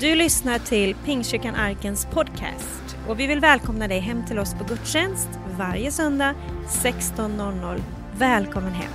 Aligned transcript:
Du 0.00 0.14
lyssnar 0.14 0.58
till 0.58 0.94
Pingstkyrkan 0.94 1.54
Arkens 1.54 2.06
podcast 2.06 2.96
och 3.08 3.20
vi 3.20 3.26
vill 3.26 3.40
välkomna 3.40 3.88
dig 3.88 3.98
hem 3.98 4.26
till 4.26 4.38
oss 4.38 4.54
på 4.54 4.64
gudstjänst 4.64 5.28
varje 5.58 5.90
söndag 5.90 6.34
16.00. 6.68 7.82
Välkommen 8.18 8.72
hem! 8.72 8.92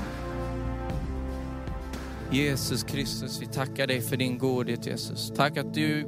Jesus 2.31 2.83
Kristus, 2.83 3.41
vi 3.41 3.45
tackar 3.45 3.87
dig 3.87 4.01
för 4.01 4.17
din 4.17 4.37
godhet 4.37 4.85
Jesus. 4.85 5.31
Tack 5.35 5.57
att 5.57 5.73
du 5.73 6.05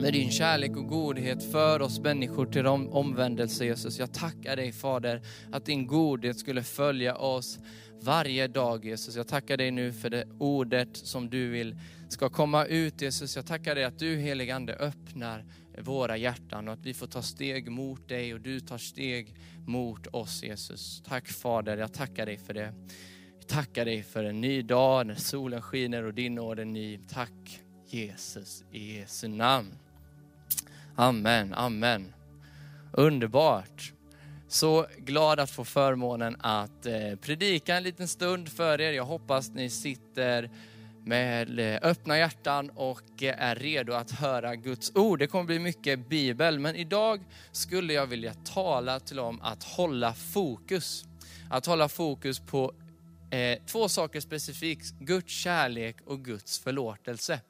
med 0.00 0.12
din 0.12 0.30
kärlek 0.30 0.76
och 0.76 0.88
godhet 0.88 1.52
för 1.52 1.82
oss 1.82 2.00
människor 2.00 2.46
till 2.46 2.66
om 2.66 2.92
omvändelse 2.92 3.64
Jesus. 3.64 3.98
Jag 3.98 4.12
tackar 4.12 4.56
dig 4.56 4.72
Fader 4.72 5.22
att 5.52 5.66
din 5.66 5.86
godhet 5.86 6.38
skulle 6.38 6.62
följa 6.62 7.16
oss 7.16 7.58
varje 8.00 8.48
dag 8.48 8.84
Jesus. 8.84 9.16
Jag 9.16 9.28
tackar 9.28 9.56
dig 9.56 9.70
nu 9.70 9.92
för 9.92 10.10
det 10.10 10.24
ordet 10.38 10.96
som 10.96 11.30
du 11.30 11.50
vill 11.50 11.76
ska 12.08 12.28
komma 12.28 12.64
ut 12.64 13.02
Jesus. 13.02 13.36
Jag 13.36 13.46
tackar 13.46 13.74
dig 13.74 13.84
att 13.84 13.98
du 13.98 14.16
heligande 14.16 14.74
öppnar 14.74 15.44
våra 15.78 16.16
hjärtan 16.16 16.68
och 16.68 16.74
att 16.74 16.86
vi 16.86 16.94
får 16.94 17.06
ta 17.06 17.22
steg 17.22 17.70
mot 17.70 18.08
dig 18.08 18.34
och 18.34 18.40
du 18.40 18.60
tar 18.60 18.78
steg 18.78 19.34
mot 19.66 20.06
oss 20.06 20.42
Jesus. 20.42 21.02
Tack 21.08 21.28
Fader, 21.28 21.76
jag 21.76 21.92
tackar 21.92 22.26
dig 22.26 22.36
för 22.36 22.54
det. 22.54 22.74
Jag 23.38 23.48
tackar 23.48 23.84
dig 23.84 24.02
för 24.02 24.24
en 24.24 24.40
ny 24.40 24.62
dag 24.62 25.06
när 25.06 25.14
solen 25.14 25.62
skiner 25.62 26.02
och 26.02 26.14
din 26.14 26.34
nåd 26.34 26.58
är 26.58 26.64
ny. 26.64 26.98
Tack 27.08 27.60
Jesus 27.88 28.64
i 28.72 28.96
Jesu 28.96 29.28
namn. 29.28 29.78
Amen, 30.98 31.54
amen. 31.54 32.14
Underbart. 32.92 33.92
Så 34.48 34.86
glad 34.98 35.40
att 35.40 35.50
få 35.50 35.64
förmånen 35.64 36.36
att 36.40 36.86
eh, 36.86 37.16
predika 37.20 37.76
en 37.76 37.82
liten 37.82 38.08
stund 38.08 38.48
för 38.48 38.80
er. 38.80 38.92
Jag 38.92 39.04
hoppas 39.04 39.50
ni 39.50 39.70
sitter 39.70 40.50
med 41.04 41.58
eh, 41.58 41.78
öppna 41.82 42.18
hjärtan 42.18 42.70
och 42.70 43.22
eh, 43.22 43.42
är 43.42 43.54
redo 43.54 43.92
att 43.92 44.10
höra 44.10 44.54
Guds 44.54 44.92
ord. 44.94 45.18
Det 45.18 45.26
kommer 45.26 45.44
bli 45.44 45.58
mycket 45.58 46.08
bibel, 46.08 46.58
men 46.58 46.76
idag 46.76 47.20
skulle 47.52 47.92
jag 47.92 48.06
vilja 48.06 48.34
tala 48.34 49.00
till 49.00 49.18
om 49.18 49.40
att 49.40 49.64
hålla 49.64 50.14
fokus. 50.14 51.04
Att 51.50 51.66
hålla 51.66 51.88
fokus 51.88 52.40
på 52.40 52.74
eh, 53.30 53.58
två 53.66 53.88
saker 53.88 54.20
specifikt, 54.20 54.90
Guds 55.00 55.32
kärlek 55.32 55.96
och 56.06 56.24
Guds 56.24 56.58
förlåtelse. 56.58 57.40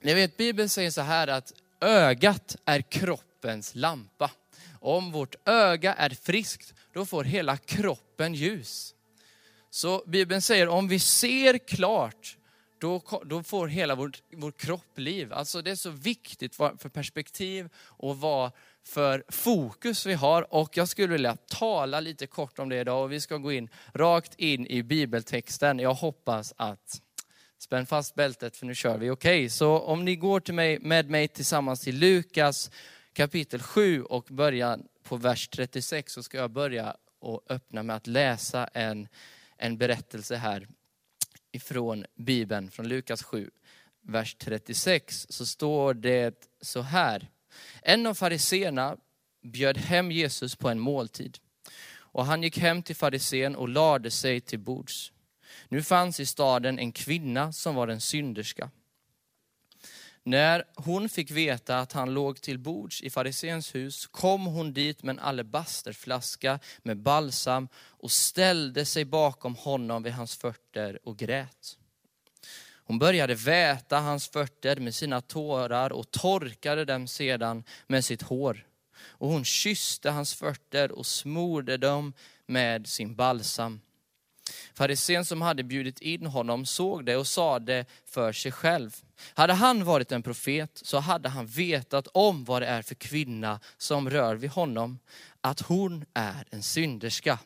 Ni 0.00 0.14
vet, 0.14 0.36
Bibeln 0.36 0.68
säger 0.68 0.90
så 0.90 1.00
här 1.00 1.28
att 1.28 1.52
ögat 1.80 2.56
är 2.64 2.80
kroppens 2.80 3.74
lampa. 3.74 4.30
Om 4.80 5.12
vårt 5.12 5.48
öga 5.48 5.94
är 5.94 6.10
friskt, 6.10 6.74
då 6.92 7.06
får 7.06 7.24
hela 7.24 7.56
kroppen 7.56 8.34
ljus. 8.34 8.94
Så 9.70 10.02
Bibeln 10.06 10.42
säger 10.42 10.68
om 10.68 10.88
vi 10.88 10.98
ser 10.98 11.58
klart, 11.58 12.36
då, 12.78 13.02
då 13.24 13.42
får 13.42 13.68
hela 13.68 13.94
vår, 13.94 14.12
vår 14.36 14.52
kropp 14.52 14.98
liv. 14.98 15.32
Alltså 15.32 15.62
det 15.62 15.70
är 15.70 15.74
så 15.74 15.90
viktigt 15.90 16.58
vad 16.58 16.80
för 16.80 16.88
perspektiv 16.88 17.68
och 17.78 18.18
vad 18.18 18.50
för 18.84 19.24
fokus 19.28 20.06
vi 20.06 20.14
har. 20.14 20.54
Och 20.54 20.76
jag 20.76 20.88
skulle 20.88 21.12
vilja 21.12 21.36
tala 21.36 22.00
lite 22.00 22.26
kort 22.26 22.58
om 22.58 22.68
det 22.68 22.80
idag 22.80 23.04
och 23.04 23.12
vi 23.12 23.20
ska 23.20 23.36
gå 23.36 23.52
in 23.52 23.68
rakt 23.94 24.34
in 24.34 24.66
i 24.66 24.82
bibeltexten. 24.82 25.78
Jag 25.78 25.94
hoppas 25.94 26.54
att 26.56 27.02
Spänn 27.58 27.86
fast 27.86 28.14
bältet 28.14 28.56
för 28.56 28.66
nu 28.66 28.74
kör 28.74 28.98
vi. 28.98 29.10
Okej, 29.10 29.40
okay, 29.40 29.48
så 29.48 29.78
om 29.78 30.04
ni 30.04 30.16
går 30.16 30.40
till 30.40 30.54
mig, 30.54 30.78
med 30.78 31.10
mig 31.10 31.28
tillsammans 31.28 31.80
till 31.80 31.98
Lukas 31.98 32.70
kapitel 33.12 33.62
7 33.62 34.02
och 34.02 34.24
börjar 34.24 34.80
på 35.02 35.16
vers 35.16 35.48
36 35.48 36.12
så 36.12 36.22
ska 36.22 36.38
jag 36.38 36.50
börja 36.50 36.96
och 37.20 37.42
öppna 37.48 37.82
med 37.82 37.96
att 37.96 38.06
läsa 38.06 38.66
en, 38.66 39.08
en 39.56 39.78
berättelse 39.78 40.36
här 40.36 40.68
ifrån 41.52 42.04
Bibeln, 42.14 42.70
från 42.70 42.88
Lukas 42.88 43.22
7, 43.22 43.50
vers 44.02 44.36
36, 44.38 45.26
så 45.28 45.46
står 45.46 45.94
det 45.94 46.48
så 46.60 46.80
här. 46.80 47.30
En 47.82 48.06
av 48.06 48.14
fariseerna 48.14 48.96
bjöd 49.42 49.78
hem 49.78 50.10
Jesus 50.10 50.56
på 50.56 50.68
en 50.68 50.80
måltid. 50.80 51.38
Och 51.94 52.26
han 52.26 52.42
gick 52.42 52.58
hem 52.58 52.82
till 52.82 52.96
farisén 52.96 53.56
och 53.56 53.68
lade 53.68 54.10
sig 54.10 54.40
till 54.40 54.58
bords. 54.58 55.12
Nu 55.68 55.82
fanns 55.82 56.20
i 56.20 56.26
staden 56.26 56.78
en 56.78 56.92
kvinna 56.92 57.52
som 57.52 57.74
var 57.74 57.88
en 57.88 58.00
synderska. 58.00 58.70
När 60.22 60.64
hon 60.74 61.08
fick 61.08 61.30
veta 61.30 61.78
att 61.78 61.92
han 61.92 62.14
låg 62.14 62.40
till 62.40 62.58
bords 62.58 63.02
i 63.02 63.10
farisens 63.10 63.74
hus 63.74 64.06
kom 64.06 64.46
hon 64.46 64.72
dit 64.72 65.02
med 65.02 65.12
en 65.12 65.18
alabasterflaska 65.18 66.58
med 66.82 66.96
balsam 66.96 67.68
och 67.76 68.10
ställde 68.10 68.84
sig 68.84 69.04
bakom 69.04 69.54
honom 69.54 70.02
vid 70.02 70.12
hans 70.12 70.36
fötter 70.36 70.98
och 71.04 71.16
grät. 71.16 71.78
Hon 72.86 72.98
började 72.98 73.34
väta 73.34 74.00
hans 74.00 74.28
fötter 74.28 74.76
med 74.76 74.94
sina 74.94 75.20
tårar 75.20 75.92
och 75.92 76.10
torkade 76.10 76.84
dem 76.84 77.08
sedan 77.08 77.64
med 77.86 78.04
sitt 78.04 78.22
hår. 78.22 78.66
Och 78.98 79.28
hon 79.28 79.44
kysste 79.44 80.10
hans 80.10 80.34
fötter 80.34 80.92
och 80.92 81.06
smorde 81.06 81.76
dem 81.76 82.12
med 82.46 82.86
sin 82.86 83.14
balsam. 83.14 83.80
Farisén 84.76 85.24
som 85.24 85.42
hade 85.42 85.62
bjudit 85.62 86.00
in 86.00 86.26
honom 86.26 86.66
såg 86.66 87.04
det 87.04 87.16
och 87.16 87.26
sade 87.26 87.84
för 88.04 88.32
sig 88.32 88.52
själv. 88.52 88.96
Hade 89.34 89.52
han 89.52 89.84
varit 89.84 90.12
en 90.12 90.22
profet 90.22 90.70
så 90.74 90.98
hade 90.98 91.28
han 91.28 91.46
vetat 91.46 92.08
om 92.12 92.44
vad 92.44 92.62
det 92.62 92.66
är 92.66 92.82
för 92.82 92.94
kvinna 92.94 93.60
som 93.76 94.10
rör 94.10 94.34
vid 94.34 94.50
honom, 94.50 94.98
att 95.40 95.60
hon 95.60 96.04
är 96.14 96.44
en 96.50 96.62
synderska. 96.62 97.38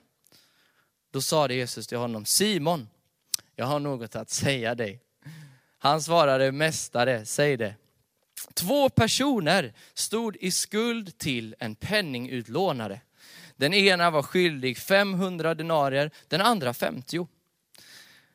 Då 1.10 1.20
sade 1.20 1.54
Jesus 1.54 1.86
till 1.86 1.98
honom, 1.98 2.24
Simon, 2.24 2.88
jag 3.56 3.66
har 3.66 3.80
något 3.80 4.16
att 4.16 4.30
säga 4.30 4.74
dig. 4.74 5.00
Han 5.78 6.02
svarade, 6.02 6.52
Mästare, 6.52 7.26
säg 7.26 7.56
det. 7.56 7.74
Två 8.54 8.88
personer 8.88 9.72
stod 9.94 10.36
i 10.36 10.50
skuld 10.50 11.18
till 11.18 11.54
en 11.58 11.74
penningutlånare. 11.74 13.00
Den 13.60 13.74
ena 13.74 14.10
var 14.10 14.22
skyldig 14.22 14.78
500 14.78 15.54
denarier, 15.54 16.10
den 16.28 16.40
andra 16.40 16.74
50. 16.74 17.26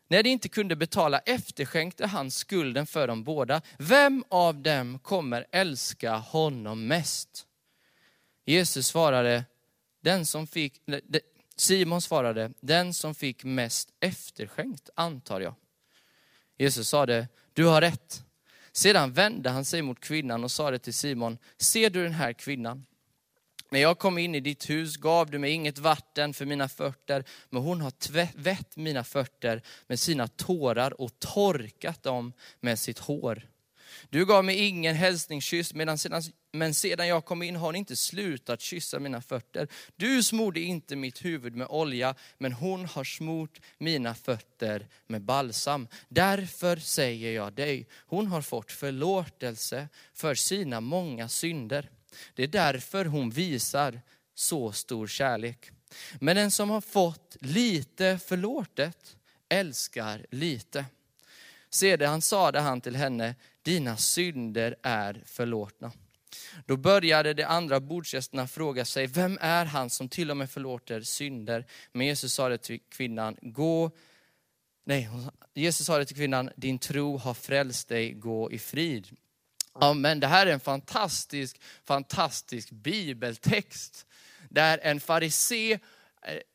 När 0.08 0.24
de 0.24 0.30
inte 0.30 0.50
kunde 0.50 0.76
betala 0.76 1.20
efterskänkte 1.20 2.06
han 2.06 2.32
skulden 2.32 2.86
för 2.86 3.08
dem 3.08 3.24
båda. 3.24 3.62
Vem 3.78 4.24
av 4.30 4.62
dem 4.62 5.00
kommer 5.00 5.46
älska 5.52 6.16
honom 6.16 6.88
mest? 6.88 7.48
Jesus 8.46 8.88
svarade, 8.88 9.46
den 10.02 10.26
som 10.26 10.48
fick, 10.48 10.82
Simon 11.56 12.02
svarade, 12.02 12.52
den 12.60 12.94
som 12.94 13.16
fick 13.16 13.44
mest 13.44 13.90
efterskänkt 14.00 14.90
antar 14.96 15.42
jag. 15.42 15.56
Jesus 16.58 16.90
sade, 16.90 17.28
du 17.54 17.66
har 17.66 17.82
rätt. 17.82 18.24
Sedan 18.72 19.14
vände 19.14 19.50
han 19.50 19.66
sig 19.66 19.82
mot 19.82 20.00
kvinnan 20.00 20.44
och 20.44 20.52
sade 20.52 20.80
till 20.80 20.94
Simon, 20.94 21.38
ser 21.58 21.90
du 21.90 22.04
den 22.04 22.14
här 22.14 22.34
kvinnan? 22.34 22.86
När 23.70 23.80
jag 23.80 24.00
kom 24.00 24.18
in 24.18 24.36
i 24.36 24.40
ditt 24.40 24.70
hus 24.70 24.98
gav 24.98 25.32
du 25.32 25.40
mig 25.40 25.52
inget 25.52 25.78
vatten 25.78 26.34
för 26.34 26.46
mina 26.46 26.70
fötter, 26.70 27.24
men 27.50 27.62
hon 27.62 27.82
har 27.82 27.92
tvätt 27.92 28.76
mina 28.76 29.04
fötter 29.04 29.62
med 29.88 30.00
sina 30.00 30.28
tårar 30.28 31.02
och 31.02 31.20
torkat 31.20 32.04
dem 32.04 32.34
med 32.60 32.80
sitt 32.80 33.00
hår. 33.00 33.48
Du 34.10 34.26
gav 34.26 34.46
mig 34.46 34.68
ingen 34.68 34.96
hälsningskyss, 34.96 35.74
medan 35.74 35.98
sedan, 35.98 36.22
men 36.52 36.74
sedan 36.74 37.08
jag 37.08 37.26
kom 37.26 37.44
in 37.44 37.56
har 37.56 37.66
hon 37.66 37.76
inte 37.76 37.96
slutat 37.96 38.62
kyssa 38.62 39.00
mina 39.00 39.22
fötter. 39.22 39.68
Du 39.96 40.24
smorde 40.24 40.60
inte 40.60 40.96
mitt 40.96 41.26
huvud 41.26 41.56
med 41.56 41.68
olja, 41.68 42.16
men 42.38 42.54
hon 42.54 42.86
har 42.86 43.04
smort 43.04 43.62
mina 43.78 44.16
fötter 44.16 44.88
med 45.08 45.22
balsam. 45.22 45.88
Därför 46.10 46.78
säger 46.78 47.32
jag 47.32 47.54
dig, 47.54 47.88
hon 48.08 48.28
har 48.28 48.42
fått 48.42 48.72
förlåtelse 48.72 49.88
för 50.14 50.36
sina 50.36 50.82
många 50.82 51.30
synder. 51.30 51.90
Det 52.34 52.44
är 52.44 52.48
därför 52.48 53.06
hon 53.06 53.30
visar 53.30 54.02
så 54.36 54.72
stor 54.72 55.08
kärlek. 55.08 55.72
Men 56.20 56.36
den 56.36 56.52
som 56.52 56.70
har 56.70 56.82
fått 56.82 57.38
lite 57.42 58.20
förlåtet 58.26 59.16
älskar 59.50 60.26
lite. 60.32 60.86
Sedan 61.70 62.22
sade 62.22 62.60
han 62.60 62.82
till 62.82 62.96
henne, 62.96 63.36
dina 63.62 63.98
synder 63.98 64.76
är 64.82 65.24
förlåtna. 65.26 65.92
Då 66.66 66.78
började 66.78 67.34
de 67.34 67.44
andra 67.44 67.80
bordsgästerna 67.80 68.48
fråga 68.48 68.86
sig, 68.86 69.08
vem 69.08 69.38
är 69.42 69.66
han 69.66 69.90
som 69.90 70.10
till 70.10 70.32
och 70.32 70.38
med 70.38 70.50
förlåter 70.50 71.02
synder? 71.02 71.66
Men 71.92 72.08
Jesus 72.08 72.34
sa 72.34 72.50
det 72.50 72.58
till 72.58 72.80
kvinnan, 72.90 73.38
gå 73.42 73.92
Nej, 74.88 75.10
Jesus 75.54 75.88
sa 75.88 75.98
det 75.98 76.06
till 76.06 76.16
kvinnan, 76.16 76.50
din 76.56 76.80
tro 76.80 77.18
har 77.18 77.34
frälst 77.34 77.88
dig, 77.88 78.14
gå 78.14 78.52
i 78.52 78.60
frid. 78.60 79.18
Amen. 79.80 80.20
Det 80.20 80.28
här 80.28 80.48
är 80.48 80.52
en 80.52 80.60
fantastisk, 80.60 81.62
fantastisk 81.86 82.72
bibeltext. 82.72 84.06
Där 84.50 84.80
en 84.82 85.00
farisé 85.00 85.80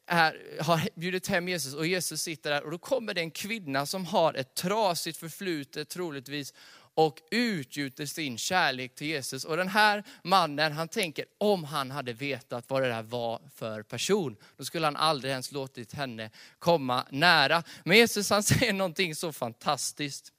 eh, 0.07 0.33
har 0.61 0.89
bjudit 1.01 1.29
hem 1.29 1.49
Jesus 1.49 1.75
och 1.75 1.87
Jesus 1.87 2.23
sitter 2.23 2.51
där 2.51 2.65
och 2.65 2.71
då 2.71 2.79
kommer 2.79 3.15
det 3.15 3.21
en 3.21 3.31
kvinna 3.31 3.87
som 3.87 4.07
har 4.07 4.35
ett 4.35 4.55
trasigt 4.55 5.19
förflutet 5.19 5.89
troligtvis 5.89 6.55
och 6.95 7.19
utgjuter 7.31 8.07
sin 8.07 8.39
kärlek 8.39 8.95
till 8.95 9.07
Jesus. 9.07 9.45
Och 9.45 9.57
den 9.57 9.69
här 9.69 10.05
mannen, 10.25 10.73
han 10.73 10.89
tänker 10.89 11.25
om 11.39 11.65
han 11.65 11.91
hade 11.91 12.13
vetat 12.13 12.65
vad 12.69 12.83
det 12.83 12.89
där 12.89 13.03
var 13.03 13.41
för 13.55 13.83
person, 13.83 14.37
då 14.57 14.65
skulle 14.65 14.87
han 14.87 14.97
aldrig 14.97 15.31
ens 15.31 15.53
låtit 15.53 15.93
henne 15.93 16.31
komma 16.59 17.07
nära. 17.11 17.63
Men 17.85 17.97
Jesus 17.97 18.31
han 18.31 18.43
säger 18.43 18.73
någonting 18.73 19.15
så 19.15 19.33
fantastiskt. 19.33 20.33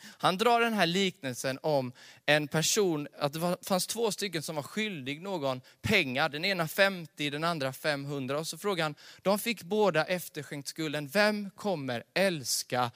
Han 0.00 0.38
drar 0.38 0.60
den 0.60 0.72
här 0.72 0.86
liknelsen 0.86 1.58
om 1.62 1.92
en 2.26 2.48
person, 2.48 3.08
att 3.18 3.32
det 3.32 3.56
fanns 3.62 3.86
två 3.86 4.12
stycken 4.12 4.42
som 4.42 4.56
var 4.56 4.62
skyldig 4.62 5.22
någon 5.22 5.60
pengar. 5.82 6.28
Den 6.28 6.44
ena 6.44 6.68
50, 6.68 7.30
den 7.30 7.44
andra 7.44 7.72
500. 7.72 8.38
Och 8.38 8.46
så 8.46 8.58
frågar 8.58 8.82
han, 8.82 8.94
de 9.22 9.38
fick 9.38 9.62
båda 9.62 10.04
efterskänkt 10.04 10.68
skulden. 10.68 11.08
Vem 11.08 11.50
kommer 11.50 12.04
älska, 12.14 12.90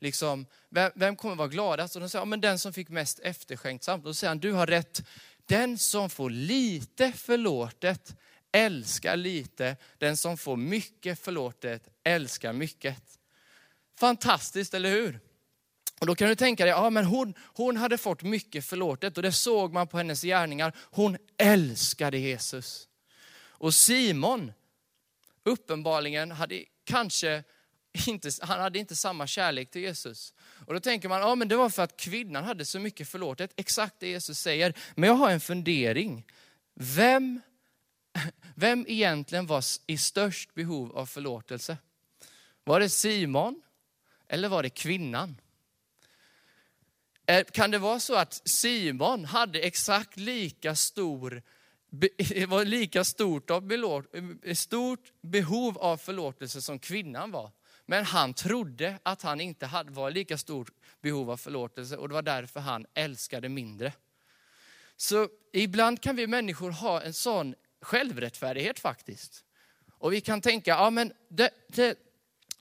liksom, 0.00 0.46
vem, 0.68 0.90
vem 0.94 1.16
kommer 1.16 1.34
vara 1.34 1.48
gladast? 1.48 1.96
Och 1.96 2.00
de 2.00 2.08
säger, 2.08 2.20
ja, 2.20 2.24
men 2.24 2.40
den 2.40 2.58
som 2.58 2.72
fick 2.72 2.88
mest 2.88 3.18
efterskänkt. 3.18 3.84
Samt. 3.84 4.04
Och 4.04 4.10
då 4.10 4.14
säger 4.14 4.28
han, 4.28 4.38
du 4.38 4.52
har 4.52 4.66
rätt. 4.66 5.02
Den 5.46 5.78
som 5.78 6.10
får 6.10 6.30
lite 6.30 7.12
förlåtet 7.12 8.16
älskar 8.52 9.16
lite. 9.16 9.76
Den 9.98 10.16
som 10.16 10.38
får 10.38 10.56
mycket 10.56 11.20
förlåtet 11.20 11.88
älskar 12.04 12.52
mycket. 12.52 13.02
Fantastiskt, 13.98 14.74
eller 14.74 14.90
hur? 14.90 15.20
Och 16.00 16.06
då 16.06 16.14
kan 16.14 16.28
du 16.28 16.34
tänka 16.34 16.64
dig, 16.64 16.70
ja 16.70 16.90
men 16.90 17.04
hon, 17.04 17.34
hon 17.40 17.76
hade 17.76 17.98
fått 17.98 18.22
mycket 18.22 18.64
förlåtet 18.64 19.16
och 19.16 19.22
det 19.22 19.32
såg 19.32 19.72
man 19.72 19.88
på 19.88 19.96
hennes 19.96 20.22
gärningar. 20.22 20.72
Hon 20.76 21.16
älskade 21.36 22.18
Jesus. 22.18 22.88
Och 23.40 23.74
Simon, 23.74 24.52
uppenbarligen, 25.44 26.30
hade 26.30 26.64
kanske 26.84 27.44
inte, 28.06 28.30
han 28.40 28.60
hade 28.60 28.78
inte 28.78 28.96
samma 28.96 29.26
kärlek 29.26 29.70
till 29.70 29.82
Jesus. 29.82 30.34
Och 30.66 30.74
då 30.74 30.80
tänker 30.80 31.08
man, 31.08 31.20
ja 31.20 31.34
men 31.34 31.48
det 31.48 31.56
var 31.56 31.70
för 31.70 31.82
att 31.82 31.96
kvinnan 31.96 32.44
hade 32.44 32.64
så 32.64 32.78
mycket 32.78 33.08
förlåtet. 33.08 33.52
Exakt 33.56 33.94
det 33.98 34.08
Jesus 34.08 34.38
säger. 34.38 34.74
Men 34.94 35.08
jag 35.08 35.14
har 35.14 35.30
en 35.30 35.40
fundering. 35.40 36.26
Vem, 36.74 37.40
vem 38.54 38.84
egentligen 38.88 39.46
var 39.46 39.64
i 39.86 39.98
störst 39.98 40.54
behov 40.54 40.96
av 40.96 41.06
förlåtelse? 41.06 41.76
Var 42.64 42.80
det 42.80 42.88
Simon 42.88 43.62
eller 44.28 44.48
var 44.48 44.62
det 44.62 44.70
kvinnan? 44.70 45.36
Eh, 47.28 47.44
kan 47.44 47.70
det 47.70 47.78
vara 47.78 48.00
så 48.00 48.14
att 48.14 48.42
Simon 48.44 49.24
hade 49.24 49.60
exakt 49.60 50.16
lika 50.16 50.74
stor 50.74 51.42
var 52.48 52.64
lika 52.64 53.04
stort, 53.04 53.50
av 53.50 53.62
belåt, 53.62 54.14
eh, 54.42 54.54
stort 54.54 55.12
behov 55.20 55.78
av 55.78 55.96
förlåtelse 55.96 56.62
som 56.62 56.78
kvinnan 56.78 57.30
var. 57.30 57.50
Men 57.86 58.04
han 58.04 58.34
trodde 58.34 58.98
att 59.02 59.22
han 59.22 59.40
inte 59.40 59.66
hade, 59.66 59.90
var 59.90 60.10
lika 60.10 60.38
stort 60.38 60.70
behov 61.00 61.30
av 61.30 61.36
förlåtelse 61.36 61.96
och 61.96 62.08
det 62.08 62.14
var 62.14 62.22
därför 62.22 62.60
han 62.60 62.86
älskade 62.94 63.48
mindre. 63.48 63.92
Så 64.96 65.28
ibland 65.52 66.02
kan 66.02 66.16
vi 66.16 66.26
människor 66.26 66.70
ha 66.70 67.02
en 67.02 67.14
sån 67.14 67.54
självrättfärdighet 67.80 68.78
faktiskt. 68.78 69.44
Och 69.98 70.12
vi 70.12 70.20
kan 70.20 70.40
tänka, 70.40 70.70
ja 70.70 70.90
men 70.90 71.12
det, 71.28 71.50
det, 71.68 71.98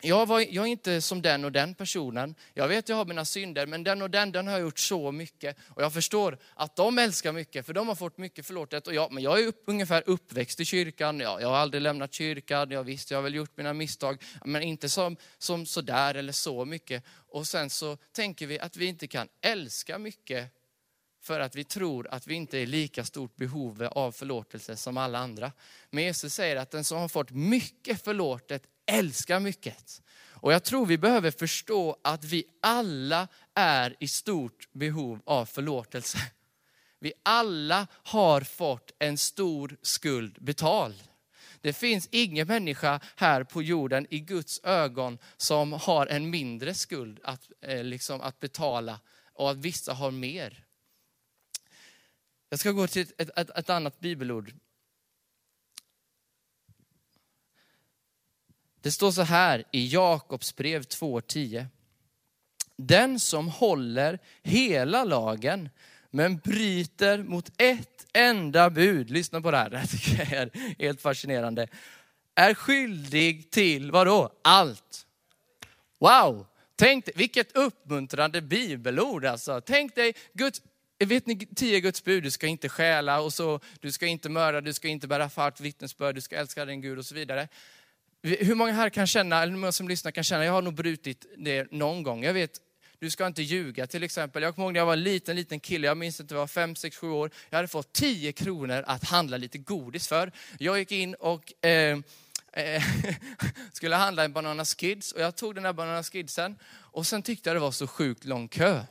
jag, 0.01 0.25
var, 0.25 0.39
jag 0.39 0.63
är 0.63 0.65
inte 0.65 1.01
som 1.01 1.21
den 1.21 1.45
och 1.45 1.51
den 1.51 1.75
personen. 1.75 2.35
Jag 2.53 2.67
vet 2.67 2.79
att 2.85 2.89
jag 2.89 2.95
har 2.95 3.05
mina 3.05 3.25
synder, 3.25 3.65
men 3.67 3.83
den 3.83 4.01
och 4.01 4.09
den, 4.09 4.31
den 4.31 4.47
har 4.47 4.53
jag 4.53 4.61
gjort 4.61 4.79
så 4.79 5.11
mycket. 5.11 5.57
Och 5.69 5.83
jag 5.83 5.93
förstår 5.93 6.37
att 6.53 6.75
de 6.75 6.97
älskar 6.97 7.31
mycket, 7.31 7.65
för 7.65 7.73
de 7.73 7.87
har 7.87 7.95
fått 7.95 8.17
mycket 8.17 8.45
förlåtet. 8.45 8.87
Och 8.87 8.93
jag, 8.93 9.11
men 9.11 9.23
jag 9.23 9.39
är 9.39 9.47
upp, 9.47 9.63
ungefär 9.67 10.03
uppväxt 10.05 10.59
i 10.59 10.65
kyrkan, 10.65 11.19
jag, 11.19 11.41
jag 11.41 11.47
har 11.47 11.57
aldrig 11.57 11.81
lämnat 11.81 12.13
kyrkan, 12.13 12.71
jag 12.71 12.83
visst, 12.83 13.11
jag 13.11 13.17
har 13.17 13.23
väl 13.23 13.35
gjort 13.35 13.57
mina 13.57 13.73
misstag, 13.73 14.23
men 14.45 14.61
inte 14.61 14.89
som, 14.89 15.17
som 15.37 15.65
sådär 15.65 16.15
eller 16.15 16.33
så 16.33 16.65
mycket. 16.65 17.03
Och 17.29 17.47
sen 17.47 17.69
så 17.69 17.97
tänker 18.11 18.47
vi 18.47 18.59
att 18.59 18.77
vi 18.77 18.85
inte 18.85 19.07
kan 19.07 19.27
älska 19.41 19.97
mycket 19.97 20.53
för 21.21 21.39
att 21.39 21.55
vi 21.55 21.63
tror 21.63 22.07
att 22.07 22.27
vi 22.27 22.33
inte 22.33 22.57
är 22.57 22.65
lika 22.65 23.03
stort 23.03 23.35
behov 23.35 23.83
av 23.91 24.11
förlåtelse 24.11 24.75
som 24.75 24.97
alla 24.97 25.19
andra. 25.19 25.51
Men 25.89 26.03
Jesus 26.03 26.33
säger 26.33 26.55
att 26.55 26.71
den 26.71 26.83
som 26.83 26.97
har 26.97 27.07
fått 27.07 27.31
mycket 27.31 28.03
förlåtet 28.03 28.63
älskar 28.87 29.39
mycket. 29.39 30.01
Och 30.39 30.53
jag 30.53 30.63
tror 30.63 30.85
vi 30.85 30.97
behöver 30.97 31.31
förstå 31.31 31.97
att 32.01 32.23
vi 32.23 32.43
alla 32.61 33.27
är 33.53 33.95
i 33.99 34.07
stort 34.07 34.73
behov 34.73 35.21
av 35.25 35.45
förlåtelse. 35.45 36.17
Vi 36.99 37.13
alla 37.23 37.87
har 37.91 38.41
fått 38.41 38.91
en 38.99 39.17
stor 39.17 39.77
skuld 39.81 40.37
betald. 40.39 41.03
Det 41.61 41.73
finns 41.73 42.07
ingen 42.11 42.47
människa 42.47 42.99
här 43.15 43.43
på 43.43 43.61
jorden 43.61 44.07
i 44.09 44.19
Guds 44.19 44.59
ögon 44.63 45.17
som 45.37 45.73
har 45.73 46.07
en 46.07 46.29
mindre 46.29 46.73
skuld 46.73 47.19
att, 47.23 47.51
eh, 47.61 47.83
liksom, 47.83 48.21
att 48.21 48.39
betala 48.39 48.99
och 49.33 49.51
att 49.51 49.57
vissa 49.57 49.93
har 49.93 50.11
mer. 50.11 50.65
Jag 52.49 52.59
ska 52.59 52.71
gå 52.71 52.87
till 52.87 53.01
ett, 53.17 53.37
ett, 53.37 53.49
ett 53.49 53.69
annat 53.69 53.99
bibelord 53.99 54.53
Det 58.81 58.91
står 58.91 59.11
så 59.11 59.21
här 59.21 59.63
i 59.71 59.87
Jakobs 59.87 60.55
brev 60.55 60.81
2.10. 60.81 61.65
Den 62.77 63.19
som 63.19 63.47
håller 63.47 64.19
hela 64.43 65.03
lagen 65.03 65.69
men 66.11 66.37
bryter 66.37 67.23
mot 67.23 67.51
ett 67.57 68.07
enda 68.13 68.69
bud, 68.69 69.09
lyssna 69.09 69.41
på 69.41 69.51
det 69.51 69.57
här, 69.57 69.69
det 69.69 69.77
här 69.77 69.87
tycker 69.87 70.19
jag 70.19 70.41
är 70.41 70.49
helt 70.79 71.01
fascinerande, 71.01 71.67
är 72.35 72.53
skyldig 72.53 73.51
till 73.51 73.91
vadå? 73.91 74.31
Allt. 74.41 75.05
Wow! 75.99 76.45
Tänk 76.75 77.05
dig, 77.05 77.13
vilket 77.17 77.57
uppmuntrande 77.57 78.41
bibelord 78.41 79.25
alltså. 79.25 79.61
Tänk 79.61 79.95
dig, 79.95 80.13
Guds, 80.33 80.61
vet 80.99 81.25
ni 81.25 81.45
tio 81.55 81.79
Guds 81.79 82.03
bud, 82.03 82.23
du 82.23 82.31
ska 82.31 82.47
inte 82.47 82.69
stjäla 82.69 83.19
och 83.21 83.33
så, 83.33 83.59
du 83.79 83.91
ska 83.91 84.05
inte 84.05 84.29
mörda, 84.29 84.61
du 84.61 84.73
ska 84.73 84.87
inte 84.87 85.07
bära 85.07 85.29
falskt 85.29 85.61
vittnesbörd, 85.61 86.15
du 86.15 86.21
ska 86.21 86.35
älska 86.35 86.65
din 86.65 86.81
Gud 86.81 86.97
och 86.97 87.05
så 87.05 87.15
vidare. 87.15 87.47
Hur 88.27 88.55
många 88.55 88.73
här 88.73 88.89
kan 88.89 89.07
känna, 89.07 89.43
eller 89.43 89.53
många 89.53 89.71
som 89.71 89.87
lyssnar 89.87 90.11
kan 90.11 90.23
känna, 90.23 90.45
jag 90.45 90.51
har 90.51 90.61
nog 90.61 90.73
brutit 90.73 91.25
det 91.37 91.71
någon 91.71 92.03
gång. 92.03 92.23
Jag 92.23 92.33
vet, 92.33 92.61
du 92.99 93.09
ska 93.09 93.27
inte 93.27 93.41
ljuga 93.41 93.87
till 93.87 94.03
exempel. 94.03 94.43
Jag 94.43 94.55
kommer 94.55 94.65
ihåg 94.65 94.73
när 94.73 94.79
jag 94.79 94.85
var 94.85 94.93
en 94.93 95.03
liten, 95.03 95.35
liten 95.35 95.59
kille, 95.59 95.87
jag 95.87 95.97
minns 95.97 96.19
inte, 96.19 96.33
jag 96.33 96.39
var 96.39 96.47
fem, 96.47 96.75
sex, 96.75 96.97
sju 96.97 97.09
år. 97.09 97.31
Jag 97.49 97.57
hade 97.57 97.67
fått 97.67 97.93
10 97.93 98.31
kronor 98.31 98.83
att 98.87 99.03
handla 99.03 99.37
lite 99.37 99.57
godis 99.57 100.07
för. 100.07 100.31
Jag 100.59 100.79
gick 100.79 100.91
in 100.91 101.13
och 101.13 101.65
eh, 101.65 101.97
eh, 102.53 102.83
skulle 103.73 103.95
handla 103.95 104.23
en 104.23 104.33
Bananas 104.33 104.75
Kids 104.75 105.11
och 105.11 105.21
jag 105.21 105.35
tog 105.35 105.55
den 105.55 105.63
där 105.63 105.73
Bananas 105.73 106.09
Kidsen 106.09 106.55
och 106.73 107.07
sen 107.07 107.21
tyckte 107.21 107.49
jag 107.49 107.55
det 107.55 107.59
var 107.59 107.71
så 107.71 107.87
sjukt 107.87 108.25
lång 108.25 108.47
kö. 108.47 108.81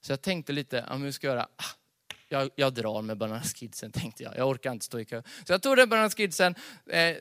Så 0.00 0.12
jag 0.12 0.22
tänkte 0.22 0.52
lite, 0.52 0.84
om 0.90 1.02
hur 1.02 1.12
ska 1.12 1.26
jag 1.26 1.34
göra? 1.34 1.48
Ah, 1.56 1.64
jag, 2.32 2.50
jag 2.54 2.74
drar 2.74 3.02
med 3.02 3.16
bananaskidsen 3.16 3.92
tänkte 4.00 4.22
jag. 4.22 4.36
Jag 4.36 4.48
orkar 4.48 4.72
inte 4.72 4.84
stå 4.84 5.00
i 5.00 5.04
kö. 5.04 5.22
Så 5.46 5.52
jag 5.52 5.62
tog 5.62 5.76
den 5.76 5.88
bananaskidsen, 5.88 6.54
eh, 6.86 7.16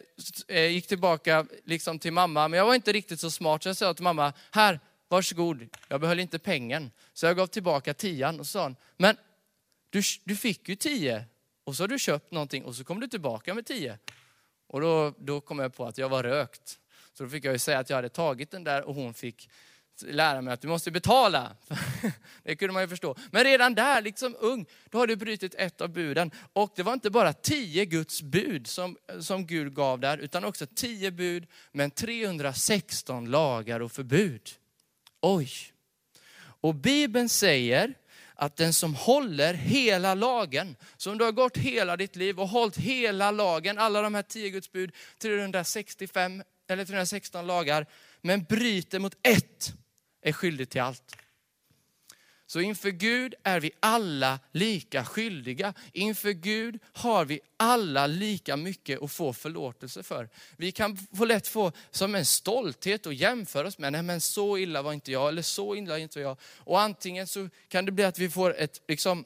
eh, 0.48 0.66
gick 0.66 0.88
tillbaka 0.88 1.46
liksom 1.64 2.00
till 2.00 2.14
mamma. 2.14 2.48
Men 2.48 2.58
jag 2.58 2.66
var 2.66 2.76
inte 2.76 2.92
riktigt 2.92 3.20
så 3.20 3.32
smart 3.32 3.64
så 3.64 3.70
jag 3.70 3.78
sa 3.78 3.94
till 3.94 4.04
mamma, 4.04 4.34
här, 4.52 4.80
varsågod. 5.08 5.68
Jag 5.88 6.02
behöll 6.02 6.20
inte 6.20 6.40
pengen. 6.40 6.92
Så 7.14 7.26
jag 7.26 7.38
gav 7.38 7.48
tillbaka 7.48 7.94
tian 7.94 8.40
och 8.40 8.48
sa, 8.48 8.74
men 8.98 9.18
du, 9.90 10.02
du 10.24 10.36
fick 10.36 10.70
ju 10.70 10.76
tio. 10.76 11.26
Och 11.64 11.76
så 11.76 11.84
har 11.84 11.88
du 11.88 12.00
köpt 12.00 12.32
någonting 12.32 12.66
och 12.66 12.76
så 12.76 12.84
kom 12.84 13.00
du 13.00 13.08
tillbaka 13.08 13.54
med 13.54 13.66
tio. 13.66 13.98
Och 14.68 14.82
då, 14.82 15.14
då 15.18 15.42
kom 15.42 15.60
jag 15.60 15.76
på 15.76 15.86
att 15.86 15.98
jag 15.98 16.10
var 16.10 16.24
rökt. 16.24 16.80
Så 17.14 17.24
då 17.24 17.30
fick 17.30 17.46
jag 17.46 17.54
ju 17.54 17.60
säga 17.60 17.80
att 17.80 17.90
jag 17.90 17.98
hade 17.98 18.10
tagit 18.10 18.52
den 18.52 18.64
där 18.64 18.82
och 18.82 18.96
hon 18.96 19.14
fick 19.14 19.50
lära 20.04 20.42
mig 20.42 20.54
att 20.54 20.62
du 20.62 20.68
måste 20.68 20.92
betala. 20.92 21.56
Det 22.44 22.56
kunde 22.56 22.74
man 22.74 22.82
ju 22.82 22.88
förstå. 22.88 23.16
Men 23.32 23.44
redan 23.44 23.76
där, 23.76 24.02
liksom 24.02 24.36
ung, 24.40 24.66
då 24.90 24.98
har 24.98 25.08
du 25.08 25.16
brutit 25.16 25.56
ett 25.56 25.82
av 25.82 25.90
buden. 25.90 26.32
Och 26.54 26.74
det 26.76 26.84
var 26.84 26.94
inte 26.94 27.10
bara 27.10 27.34
tio 27.34 27.86
Guds 27.86 28.22
bud 28.22 28.68
som, 28.68 28.98
som 29.20 29.48
Gud 29.48 29.74
gav 29.74 30.00
där, 30.00 30.18
utan 30.18 30.44
också 30.44 30.68
tio 30.76 31.12
bud, 31.12 31.48
men 31.72 31.92
316 31.92 33.26
lagar 33.26 33.80
och 33.80 33.92
förbud. 33.92 34.50
Oj! 35.22 35.50
Och 36.62 36.76
Bibeln 36.76 37.30
säger 37.30 37.94
att 38.36 38.56
den 38.56 38.74
som 38.74 38.96
håller 38.96 39.54
hela 39.54 40.14
lagen, 40.16 40.76
som 40.98 41.18
du 41.18 41.26
har 41.26 41.32
gått 41.32 41.58
hela 41.58 41.98
ditt 41.98 42.16
liv 42.16 42.40
och 42.40 42.48
hållit 42.48 42.78
hela 42.78 43.32
lagen, 43.32 43.78
alla 43.78 44.02
de 44.02 44.16
här 44.16 44.22
tio 44.22 44.50
Guds 44.50 44.72
bud, 44.72 44.92
365 45.18 46.44
eller 46.68 46.86
316 46.86 47.48
lagar, 47.48 47.86
men 48.22 48.44
bryter 48.44 49.00
mot 49.00 49.18
ett, 49.24 49.74
är 50.22 50.32
skyldig 50.32 50.70
till 50.70 50.82
allt. 50.82 51.16
Så 52.52 52.62
inför 52.62 52.90
Gud 52.90 53.36
är 53.44 53.60
vi 53.60 53.72
alla 53.80 54.40
lika 54.52 55.06
skyldiga. 55.06 55.74
Inför 55.94 56.32
Gud 56.32 56.80
har 56.94 57.26
vi 57.26 57.40
alla 57.58 58.08
lika 58.08 58.58
mycket 58.58 59.02
att 59.02 59.12
få 59.12 59.34
förlåtelse 59.34 60.04
för. 60.04 60.30
Vi 60.58 60.72
kan 60.72 60.98
få 60.98 61.26
lätt 61.26 61.48
få 61.48 61.72
som 61.92 62.16
en 62.16 62.26
stolthet 62.26 63.06
och 63.06 63.14
jämföra 63.14 63.68
oss 63.68 63.78
med, 63.78 63.92
nej 63.92 64.04
men 64.04 64.22
så 64.22 64.58
illa 64.58 64.82
var 64.82 64.94
inte 64.94 65.12
jag, 65.12 65.30
eller 65.30 65.42
så 65.42 65.76
illa 65.76 65.94
var 65.94 65.98
inte 65.98 66.20
jag. 66.20 66.38
Och 66.58 66.82
antingen 66.82 67.28
så 67.28 67.50
kan 67.68 67.86
det 67.86 67.92
bli 67.92 68.04
att 68.04 68.20
vi 68.20 68.30
får 68.30 68.56
ett, 68.58 68.82
liksom, 68.88 69.26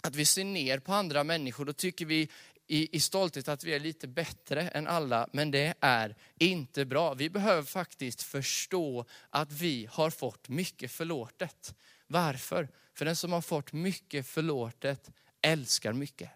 att 0.00 0.16
vi 0.16 0.24
ser 0.24 0.44
ner 0.44 0.78
på 0.78 0.92
andra 0.92 1.24
människor. 1.24 1.64
Då 1.64 1.72
tycker 1.72 2.06
vi 2.06 2.28
i, 2.66 2.96
i 2.96 3.00
stolthet 3.00 3.48
att 3.48 3.64
vi 3.64 3.74
är 3.74 3.80
lite 3.80 4.08
bättre 4.08 4.68
än 4.68 4.86
alla, 4.86 5.28
men 5.32 5.50
det 5.50 5.74
är 5.80 6.16
inte 6.38 6.84
bra. 6.84 7.14
Vi 7.14 7.30
behöver 7.30 7.62
faktiskt 7.62 8.22
förstå 8.22 9.04
att 9.30 9.52
vi 9.52 9.88
har 9.90 10.10
fått 10.10 10.48
mycket 10.48 10.90
förlåtet. 10.90 11.74
Varför? 12.06 12.68
För 12.94 13.04
den 13.04 13.16
som 13.16 13.32
har 13.32 13.40
fått 13.40 13.72
mycket 13.72 14.26
förlåtet 14.26 15.10
älskar 15.42 15.92
mycket. 15.92 16.30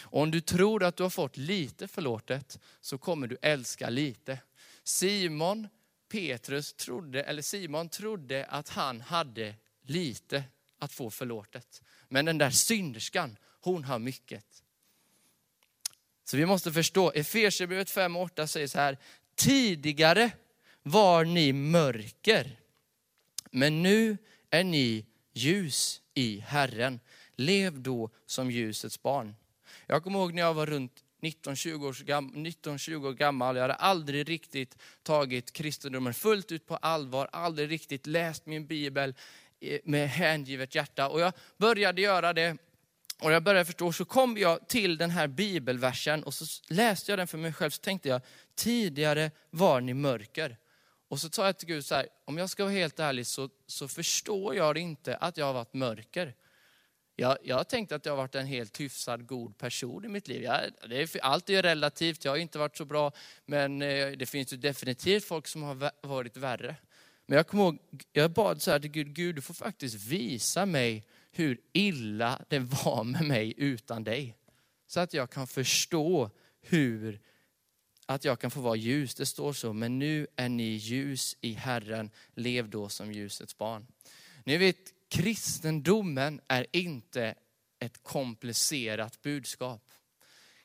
Och 0.00 0.22
om 0.22 0.30
du 0.30 0.40
tror 0.40 0.84
att 0.84 0.96
du 0.96 1.02
har 1.02 1.10
fått 1.10 1.36
lite 1.36 1.88
förlåtet 1.88 2.58
så 2.80 2.98
kommer 2.98 3.26
du 3.26 3.36
älska 3.42 3.90
lite. 3.90 4.38
Simon 4.84 5.68
Petrus 6.08 6.72
trodde, 6.72 7.22
eller 7.22 7.42
Simon 7.42 7.88
trodde 7.88 8.46
att 8.46 8.68
han 8.68 9.00
hade 9.00 9.54
lite 9.82 10.44
att 10.78 10.92
få 10.92 11.10
förlåtet. 11.10 11.82
Men 12.08 12.24
den 12.24 12.38
där 12.38 12.50
synderskan, 12.50 13.36
hon 13.60 13.84
har 13.84 13.98
mycket. 13.98 14.61
Så 16.32 16.36
vi 16.36 16.46
måste 16.46 16.72
förstå, 16.72 17.12
Efesierbrevet 17.14 17.90
5 17.90 18.16
och 18.16 18.22
8 18.22 18.46
säger 18.46 18.66
så 18.66 18.78
här, 18.78 18.98
tidigare 19.34 20.30
var 20.82 21.24
ni 21.24 21.52
mörker, 21.52 22.58
men 23.50 23.82
nu 23.82 24.18
är 24.50 24.64
ni 24.64 25.06
ljus 25.32 26.00
i 26.14 26.38
Herren. 26.38 27.00
Lev 27.36 27.80
då 27.80 28.10
som 28.26 28.50
ljusets 28.50 29.02
barn. 29.02 29.34
Jag 29.86 30.04
kommer 30.04 30.18
ihåg 30.18 30.34
när 30.34 30.42
jag 30.42 30.54
var 30.54 30.66
runt 30.66 31.04
19-20 31.22 31.86
år, 31.88 32.04
gam, 32.04 32.32
19, 32.34 32.72
år 32.72 33.12
gammal. 33.12 33.56
Jag 33.56 33.62
hade 33.62 33.74
aldrig 33.74 34.28
riktigt 34.28 34.76
tagit 35.02 35.52
kristendomen 35.52 36.14
fullt 36.14 36.52
ut 36.52 36.66
på 36.66 36.76
allvar, 36.76 37.28
aldrig 37.32 37.70
riktigt 37.70 38.06
läst 38.06 38.46
min 38.46 38.66
bibel 38.66 39.14
eh, 39.60 39.80
med 39.84 40.08
hängivet 40.08 40.74
hjärta. 40.74 41.08
Och 41.08 41.20
jag 41.20 41.32
började 41.56 42.00
göra 42.00 42.32
det 42.32 42.56
och 43.22 43.32
jag 43.32 43.42
började 43.42 43.64
förstå, 43.64 43.92
så 43.92 44.04
kom 44.04 44.38
jag 44.38 44.68
till 44.68 44.98
den 44.98 45.10
här 45.10 45.26
bibelversen 45.26 46.24
och 46.24 46.34
så 46.34 46.44
läste 46.68 47.12
jag 47.12 47.18
den 47.18 47.26
för 47.26 47.38
mig 47.38 47.52
själv, 47.52 47.70
så 47.70 47.80
tänkte 47.80 48.08
jag, 48.08 48.20
tidigare 48.54 49.30
var 49.50 49.80
ni 49.80 49.94
mörker. 49.94 50.56
Och 51.08 51.18
så 51.20 51.28
sa 51.30 51.46
jag 51.46 51.58
till 51.58 51.68
Gud 51.68 51.84
så 51.84 51.94
här, 51.94 52.06
om 52.24 52.38
jag 52.38 52.50
ska 52.50 52.64
vara 52.64 52.72
helt 52.72 53.00
ärlig 53.00 53.26
så, 53.26 53.48
så 53.66 53.88
förstår 53.88 54.54
jag 54.54 54.78
inte 54.78 55.16
att 55.16 55.36
jag 55.36 55.46
har 55.46 55.52
varit 55.52 55.74
mörker. 55.74 56.34
Jag, 57.16 57.38
jag 57.42 57.56
har 57.56 57.64
tänkt 57.64 57.92
att 57.92 58.06
jag 58.06 58.12
har 58.12 58.16
varit 58.16 58.34
en 58.34 58.46
helt 58.46 58.80
hyfsad 58.80 59.26
god 59.26 59.58
person 59.58 60.04
i 60.04 60.08
mitt 60.08 60.28
liv. 60.28 60.42
Jag, 60.42 60.60
det 60.88 61.02
är, 61.02 61.24
allt 61.24 61.50
är 61.50 61.62
relativt, 61.62 62.24
jag 62.24 62.32
har 62.32 62.36
inte 62.36 62.58
varit 62.58 62.76
så 62.76 62.84
bra, 62.84 63.12
men 63.46 63.82
eh, 63.82 64.10
det 64.10 64.26
finns 64.26 64.52
ju 64.52 64.56
definitivt 64.56 65.24
folk 65.24 65.46
som 65.46 65.62
har 65.62 65.90
varit 66.06 66.36
värre. 66.36 66.76
Men 67.26 67.36
jag 67.36 67.46
kommer 67.46 67.64
ihåg, 67.64 67.78
jag 68.12 68.30
bad 68.30 68.62
så 68.62 68.70
här 68.70 68.80
till 68.80 68.90
Gud, 68.90 69.14
Gud 69.14 69.34
du 69.34 69.42
får 69.42 69.54
faktiskt 69.54 69.94
visa 69.94 70.66
mig 70.66 71.04
hur 71.32 71.60
illa 71.72 72.44
det 72.48 72.58
var 72.58 73.04
med 73.04 73.24
mig 73.24 73.54
utan 73.56 74.04
dig. 74.04 74.36
Så 74.86 75.00
att 75.00 75.14
jag 75.14 75.30
kan 75.30 75.46
förstå 75.46 76.30
hur 76.60 77.20
att 78.06 78.24
jag 78.24 78.40
kan 78.40 78.50
få 78.50 78.60
vara 78.60 78.76
ljus. 78.76 79.14
Det 79.14 79.26
står 79.26 79.52
så, 79.52 79.72
men 79.72 79.98
nu 79.98 80.26
är 80.36 80.48
ni 80.48 80.68
ljus 80.68 81.36
i 81.40 81.52
Herren, 81.52 82.10
lev 82.34 82.68
då 82.68 82.88
som 82.88 83.12
ljusets 83.12 83.58
barn. 83.58 83.86
Ni 84.44 84.56
vet, 84.56 84.92
kristendomen 85.08 86.40
är 86.48 86.66
inte 86.72 87.34
ett 87.78 88.02
komplicerat 88.02 89.22
budskap. 89.22 89.90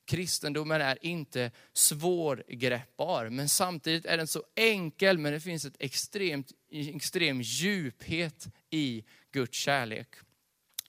Kristendomen 0.05 0.81
är 0.81 1.05
inte 1.05 1.51
svårgreppbar, 1.74 3.29
men 3.29 3.50
samtidigt 3.50 4.05
är 4.05 4.17
den 4.17 4.27
så 4.27 4.43
enkel, 4.55 5.17
men 5.17 5.33
det 5.33 5.39
finns 5.39 5.65
ett 5.65 5.75
extremt, 5.79 6.51
extrem 6.69 7.41
djuphet 7.41 8.47
i 8.69 9.03
Guds 9.31 9.57
kärlek. 9.57 10.07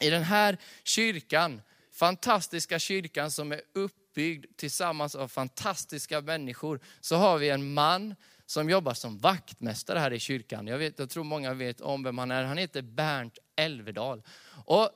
I 0.00 0.10
den 0.10 0.22
här 0.22 0.58
kyrkan, 0.84 1.62
fantastiska 1.92 2.78
kyrkan 2.78 3.30
som 3.30 3.52
är 3.52 3.60
uppbyggd 3.74 4.46
tillsammans 4.56 5.14
av 5.14 5.28
fantastiska 5.28 6.20
människor, 6.20 6.80
så 7.00 7.16
har 7.16 7.38
vi 7.38 7.48
en 7.48 7.74
man 7.74 8.14
som 8.46 8.70
jobbar 8.70 8.94
som 8.94 9.18
vaktmästare 9.18 9.98
här 9.98 10.12
i 10.12 10.18
kyrkan. 10.18 10.66
Jag, 10.66 10.78
vet, 10.78 10.98
jag 10.98 11.10
tror 11.10 11.24
många 11.24 11.54
vet 11.54 11.80
om 11.80 12.02
vem 12.02 12.18
han 12.18 12.30
är. 12.30 12.44
Han 12.44 12.58
heter 12.58 12.82
Bernt 12.82 13.38
Elvedal. 13.56 14.22
Och 14.64 14.90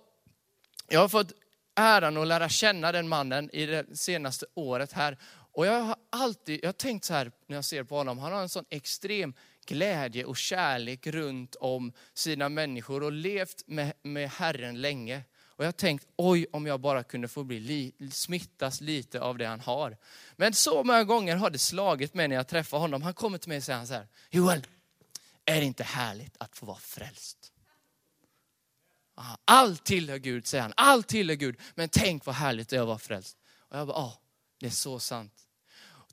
jag 0.88 1.00
har 1.00 1.08
fått 1.08 1.32
äran 1.74 2.16
att 2.16 2.26
lära 2.26 2.48
känna 2.48 2.92
den 2.92 3.08
mannen 3.08 3.50
i 3.52 3.66
det 3.66 3.96
senaste 3.96 4.46
året 4.54 4.92
här. 4.92 5.18
Och 5.52 5.66
jag 5.66 5.80
har 5.80 5.96
alltid, 6.10 6.60
jag 6.62 6.68
har 6.68 6.72
tänkt 6.72 7.04
så 7.04 7.14
här 7.14 7.32
när 7.46 7.56
jag 7.56 7.64
ser 7.64 7.84
på 7.84 7.96
honom, 7.96 8.18
han 8.18 8.32
har 8.32 8.42
en 8.42 8.48
sån 8.48 8.64
extrem 8.70 9.34
glädje 9.66 10.24
och 10.24 10.36
kärlek 10.36 11.06
runt 11.06 11.54
om 11.54 11.92
sina 12.14 12.48
människor 12.48 13.02
och 13.02 13.12
levt 13.12 13.62
med, 13.66 13.92
med 14.02 14.30
Herren 14.30 14.80
länge. 14.80 15.24
Och 15.44 15.64
jag 15.64 15.68
har 15.68 15.72
tänkt, 15.72 16.06
oj 16.16 16.46
om 16.52 16.66
jag 16.66 16.80
bara 16.80 17.02
kunde 17.02 17.28
få 17.28 17.44
bli 17.44 17.60
li, 17.60 18.10
smittas 18.10 18.80
lite 18.80 19.20
av 19.20 19.38
det 19.38 19.46
han 19.46 19.60
har. 19.60 19.96
Men 20.36 20.52
så 20.52 20.84
många 20.84 21.04
gånger 21.04 21.36
har 21.36 21.50
det 21.50 21.58
slagit 21.58 22.14
mig 22.14 22.28
när 22.28 22.36
jag 22.36 22.48
träffar 22.48 22.78
honom. 22.78 23.02
Han 23.02 23.14
kommer 23.14 23.38
till 23.38 23.48
mig 23.48 23.58
och 23.58 23.64
säger 23.64 23.84
så 23.84 23.94
här, 23.94 24.08
Joel, 24.30 24.66
är 25.44 25.60
det 25.60 25.64
inte 25.64 25.84
härligt 25.84 26.36
att 26.38 26.56
få 26.56 26.66
vara 26.66 26.78
frälst? 26.78 27.52
Ah, 29.14 29.36
Allt 29.44 29.84
tillhör 29.84 30.18
Gud, 30.18 30.46
säger 30.46 30.62
han. 30.62 30.72
Allt 30.76 31.08
tillhör 31.08 31.36
Gud. 31.36 31.60
Men 31.74 31.88
tänk 31.88 32.26
vad 32.26 32.34
härligt 32.34 32.68
det 32.68 32.76
är 32.76 32.80
att 32.80 32.86
vara 32.86 32.98
frälst. 32.98 33.38
Och 33.58 33.78
jag 33.78 33.86
bara, 33.86 33.96
ja, 33.96 34.20
det 34.60 34.66
är 34.66 34.70
så 34.70 34.98
sant. 34.98 35.46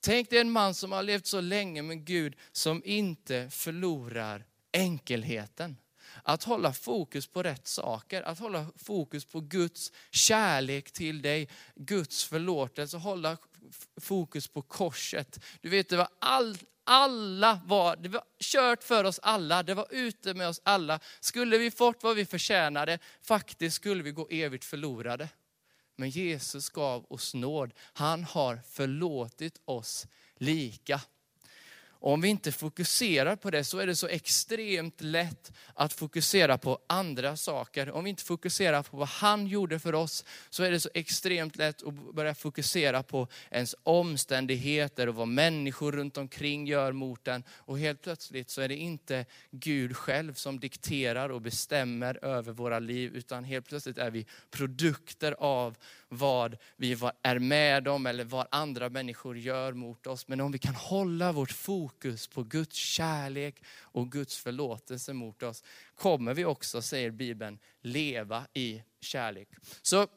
Tänk 0.01 0.29
dig 0.29 0.39
en 0.39 0.51
man 0.51 0.74
som 0.74 0.91
har 0.91 1.03
levt 1.03 1.25
så 1.25 1.41
länge 1.41 1.82
med 1.82 2.06
Gud, 2.06 2.36
som 2.51 2.82
inte 2.86 3.50
förlorar 3.50 4.46
enkelheten. 4.72 5.77
Att 6.24 6.44
hålla 6.44 6.74
fokus 6.74 7.27
på 7.27 7.44
rätt 7.44 7.68
saker, 7.68 8.22
att 8.22 8.39
hålla 8.39 8.65
fokus 8.75 9.25
på 9.25 9.41
Guds 9.41 9.91
kärlek 10.12 10.91
till 10.91 11.22
dig, 11.22 11.50
Guds 11.75 12.25
förlåtelse, 12.25 12.98
hålla 12.98 13.38
fokus 14.01 14.48
på 14.48 14.62
korset. 14.62 15.39
Du 15.62 15.70
vet, 15.70 15.89
det 15.89 15.98
var 15.98 16.08
all, 16.20 16.58
alla 16.84 17.62
var, 17.65 17.96
det 17.96 18.10
var 18.10 18.24
kört 18.39 18.84
för 18.84 19.03
oss 19.03 19.20
alla, 19.20 19.63
det 19.63 19.74
var 19.74 19.88
ute 19.89 20.34
med 20.34 20.48
oss 20.48 20.62
alla. 20.63 21.00
Skulle 21.20 21.58
vi 21.58 21.72
fått 21.72 22.03
vad 22.03 22.15
vi 22.15 22.25
förtjänade, 22.25 23.00
faktiskt 23.22 23.75
skulle 23.75 24.03
vi 24.03 24.12
gå 24.12 24.27
evigt 24.29 24.65
förlorade. 24.65 25.29
Men 26.00 26.10
Jesus 26.10 26.70
gav 26.70 27.06
oss 27.10 27.34
nåd. 27.34 27.74
Han 27.94 28.24
har 28.24 28.62
förlåtit 28.70 29.62
oss 29.65 30.08
lika. 30.38 31.01
Om 32.01 32.22
vi 32.22 32.27
inte 32.27 32.51
fokuserar 32.51 33.36
på 33.36 33.50
det 33.50 33.63
så 33.63 33.79
är 33.79 33.88
det 33.88 33.96
så 33.96 34.08
extremt 34.08 35.01
lätt 35.01 35.51
att 35.74 35.94
fokusera 35.94 36.58
på 36.58 36.79
andra 36.88 37.38
saker. 37.38 37.91
Om 37.91 38.03
vi 38.03 38.10
inte 38.10 38.24
fokuserar 38.24 38.84
på 38.84 38.98
vad 38.98 39.08
han 39.08 39.48
gjorde 39.48 39.79
för 39.79 39.96
oss 39.96 40.25
så 40.50 40.63
är 40.63 40.72
det 40.72 40.79
så 40.79 40.89
extremt 40.94 41.56
lätt 41.56 41.84
att 41.84 42.15
börja 42.15 42.36
fokusera 42.36 43.03
på 43.03 43.27
ens 43.51 43.75
omständigheter 43.84 45.10
och 45.10 45.15
vad 45.15 45.27
människor 45.27 45.91
runt 45.91 46.18
omkring 46.18 46.68
gör 46.68 46.91
mot 46.91 47.27
en. 47.27 47.44
Och 47.50 47.79
helt 47.79 48.01
plötsligt 48.01 48.50
så 48.50 48.62
är 48.62 48.68
det 48.68 48.75
inte 48.75 49.25
Gud 49.51 49.98
själv 49.98 50.34
som 50.34 50.60
dikterar 50.60 51.29
och 51.29 51.41
bestämmer 51.41 52.25
över 52.25 52.53
våra 52.53 52.79
liv 52.79 53.15
utan 53.15 53.44
helt 53.44 53.65
plötsligt 53.68 53.98
är 53.98 54.12
vi 54.12 54.25
produkter 54.51 55.36
av 55.39 55.77
vad 56.10 56.58
vi 56.75 56.98
är 57.24 57.39
med 57.39 57.88
om 57.88 58.06
eller 58.06 58.24
vad 58.24 58.48
andra 58.51 58.89
människor 58.89 59.38
gör 59.38 59.74
mot 59.74 60.08
oss. 60.08 60.27
Men 60.27 60.41
om 60.41 60.51
vi 60.51 60.60
kan 60.60 60.75
hålla 60.75 61.32
vårt 61.32 61.51
fokus 61.51 61.88
fokus 61.89 62.27
på 62.27 62.43
Guds 62.43 62.75
kärlek 62.75 63.63
och 63.79 64.12
Guds 64.12 64.38
förlåtelse 64.38 65.13
mot 65.13 65.43
oss, 65.43 65.63
kommer 65.96 66.34
vi 66.34 66.46
också, 66.46 66.81
säger 66.81 67.12
Bibeln, 67.12 67.60
leva 67.81 68.46
i 68.53 68.84
kärlek. 69.01 69.50
Så 69.81 70.08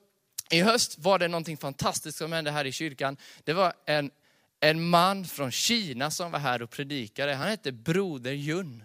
i 0.50 0.60
höst 0.60 0.98
var 0.98 1.18
det 1.18 1.28
någonting 1.28 1.56
fantastiskt 1.56 2.18
som 2.18 2.32
hände 2.32 2.50
här 2.50 2.64
i 2.64 2.72
kyrkan. 2.72 3.16
Det 3.44 3.52
var 3.52 3.72
en, 3.86 4.10
en 4.60 4.88
man 4.88 5.24
från 5.24 5.50
Kina 5.50 6.10
som 6.10 6.30
var 6.30 6.38
här 6.38 6.62
och 6.62 6.70
predikade. 6.70 7.34
Han 7.34 7.48
hette 7.48 7.72
Broder 7.72 8.32
Jun. 8.32 8.84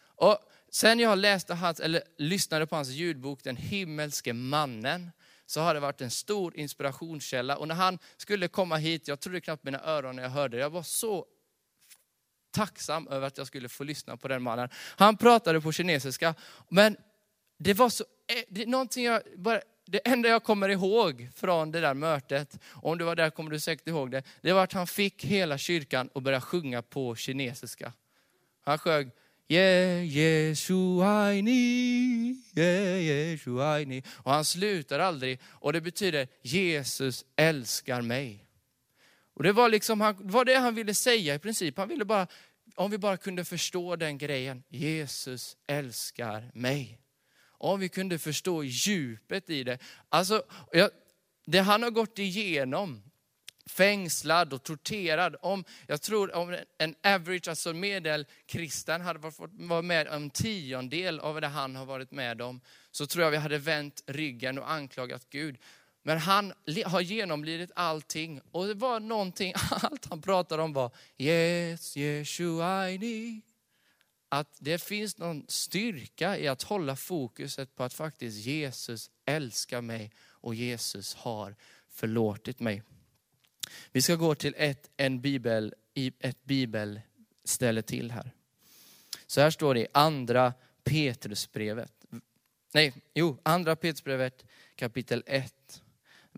Och 0.00 0.38
sen 0.70 0.98
jag 1.00 1.18
läste 1.18 1.54
hans, 1.54 1.80
eller 1.80 2.02
lyssnade 2.18 2.66
på 2.66 2.76
hans 2.76 2.88
ljudbok 2.88 3.42
Den 3.42 3.56
himmelske 3.56 4.32
mannen, 4.32 5.10
så 5.46 5.60
har 5.60 5.74
det 5.74 5.80
varit 5.80 6.00
en 6.00 6.10
stor 6.10 6.56
inspirationskälla. 6.56 7.56
Och 7.56 7.68
när 7.68 7.74
han 7.74 7.98
skulle 8.16 8.48
komma 8.48 8.76
hit, 8.76 9.08
jag 9.08 9.20
trodde 9.20 9.40
knappt 9.40 9.64
mina 9.64 9.80
öron 9.84 10.16
när 10.16 10.22
jag 10.22 10.30
hörde 10.30 10.56
det. 10.56 10.60
Jag 10.60 10.70
var 10.70 10.82
så 10.82 11.26
tacksam 12.58 13.08
över 13.08 13.26
att 13.26 13.38
jag 13.38 13.46
skulle 13.46 13.68
få 13.68 13.84
lyssna 13.84 14.16
på 14.16 14.28
den 14.28 14.42
mannen. 14.42 14.68
Han 14.96 15.16
pratade 15.16 15.60
på 15.60 15.72
kinesiska, 15.72 16.34
men 16.68 16.96
det 17.58 17.74
var 17.74 17.88
så, 17.88 18.04
eh, 18.26 18.42
det 18.48 18.62
är 18.62 18.66
någonting 18.66 19.04
jag 19.04 19.22
bara, 19.36 19.60
det 19.86 20.08
enda 20.08 20.28
jag 20.28 20.42
kommer 20.42 20.68
ihåg 20.68 21.28
från 21.34 21.70
det 21.70 21.80
där 21.80 21.94
mötet, 21.94 22.58
om 22.72 22.98
du 22.98 23.04
var 23.04 23.16
där 23.16 23.30
kommer 23.30 23.50
du 23.50 23.60
säkert 23.60 23.88
ihåg 23.88 24.10
det, 24.10 24.22
det 24.42 24.52
var 24.52 24.64
att 24.64 24.72
han 24.72 24.86
fick 24.86 25.24
hela 25.24 25.58
kyrkan 25.58 26.10
att 26.14 26.22
börja 26.22 26.40
sjunga 26.40 26.82
på 26.82 27.16
kinesiska. 27.16 27.92
Han 28.64 28.78
sjöng 28.78 29.10
Yeah, 29.50 30.04
Jesu 30.04 30.74
yeah, 32.56 33.02
Jesu. 33.02 33.50
Och 34.14 34.32
han 34.32 34.44
slutar 34.44 34.98
aldrig 34.98 35.40
och 35.44 35.72
det 35.72 35.80
betyder 35.80 36.28
Jesus 36.42 37.24
älskar 37.36 38.02
mig. 38.02 38.48
Och 39.38 39.44
det 39.44 39.52
var, 39.52 39.68
liksom, 39.68 39.98
det 39.98 40.32
var 40.32 40.44
det 40.44 40.54
han 40.54 40.74
ville 40.74 40.94
säga 40.94 41.34
i 41.34 41.38
princip. 41.38 41.78
Han 41.78 41.88
ville 41.88 42.04
bara, 42.04 42.26
om 42.78 42.90
vi 42.90 42.98
bara 42.98 43.16
kunde 43.16 43.44
förstå 43.44 43.96
den 43.96 44.18
grejen, 44.18 44.62
Jesus 44.68 45.56
älskar 45.66 46.50
mig. 46.54 46.98
Om 47.42 47.80
vi 47.80 47.88
kunde 47.88 48.18
förstå 48.18 48.64
djupet 48.64 49.50
i 49.50 49.64
det. 49.64 49.78
Alltså, 50.08 50.42
jag, 50.72 50.90
det 51.46 51.58
han 51.58 51.82
har 51.82 51.90
gått 51.90 52.18
igenom, 52.18 53.02
fängslad 53.66 54.52
och 54.52 54.62
torterad. 54.62 55.36
Om, 55.40 55.64
jag 55.86 56.02
tror 56.02 56.34
om 56.34 56.58
en 56.78 56.94
average, 57.02 57.48
alltså 57.48 57.72
medelkristen, 57.72 59.00
hade 59.00 59.32
fått 59.32 59.50
vara 59.52 59.82
med 59.82 60.08
om 60.08 60.14
en 60.14 60.30
tiondel 60.30 61.20
av 61.20 61.40
det 61.40 61.46
han 61.46 61.76
har 61.76 61.86
varit 61.86 62.10
med 62.10 62.42
om, 62.42 62.60
så 62.90 63.06
tror 63.06 63.24
jag 63.24 63.30
vi 63.30 63.36
hade 63.36 63.58
vänt 63.58 64.02
ryggen 64.06 64.58
och 64.58 64.70
anklagat 64.70 65.26
Gud. 65.30 65.56
Men 66.08 66.18
han 66.18 66.52
har 66.84 67.00
genomlidit 67.00 67.70
allting 67.74 68.40
och 68.50 68.66
det 68.66 68.74
var 68.74 69.00
någonting, 69.00 69.52
allt 69.70 70.06
han 70.06 70.22
pratade 70.22 70.62
om 70.62 70.72
var 70.72 70.90
Yes, 71.18 71.96
Yeshua, 71.96 72.90
I 72.90 72.98
need. 72.98 73.40
att 74.28 74.56
det 74.58 74.82
finns 74.82 75.18
någon 75.18 75.44
styrka 75.48 76.38
i 76.38 76.48
att 76.48 76.62
hålla 76.62 76.96
fokuset 76.96 77.76
på 77.76 77.84
att 77.84 77.94
faktiskt 77.94 78.38
Jesus 78.38 79.10
älskar 79.24 79.80
mig 79.80 80.12
och 80.20 80.54
Jesus 80.54 81.14
har 81.14 81.56
förlåtit 81.88 82.60
mig. 82.60 82.82
Vi 83.92 84.02
ska 84.02 84.14
gå 84.14 84.34
till 84.34 84.54
ett, 84.58 84.90
en 84.96 85.20
bibel, 85.20 85.74
ett 86.18 86.44
bibelställe 86.44 87.82
till 87.82 88.10
här. 88.10 88.30
Så 89.26 89.40
här 89.40 89.50
står 89.50 89.74
det 89.74 89.80
i 89.80 89.86
andra 89.92 90.54
Petrusbrevet. 90.84 91.92
Nej, 92.72 92.92
jo, 93.14 93.38
andra 93.42 93.76
Petrusbrevet 93.76 94.44
kapitel 94.76 95.22
1, 95.26 95.82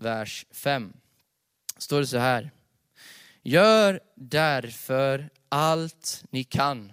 vers 0.00 0.46
5. 0.50 0.92
Står 1.76 2.00
det 2.00 2.06
så 2.06 2.18
här. 2.18 2.50
Gör 3.42 4.00
därför 4.14 5.30
allt 5.48 6.24
ni 6.30 6.44
kan. 6.44 6.92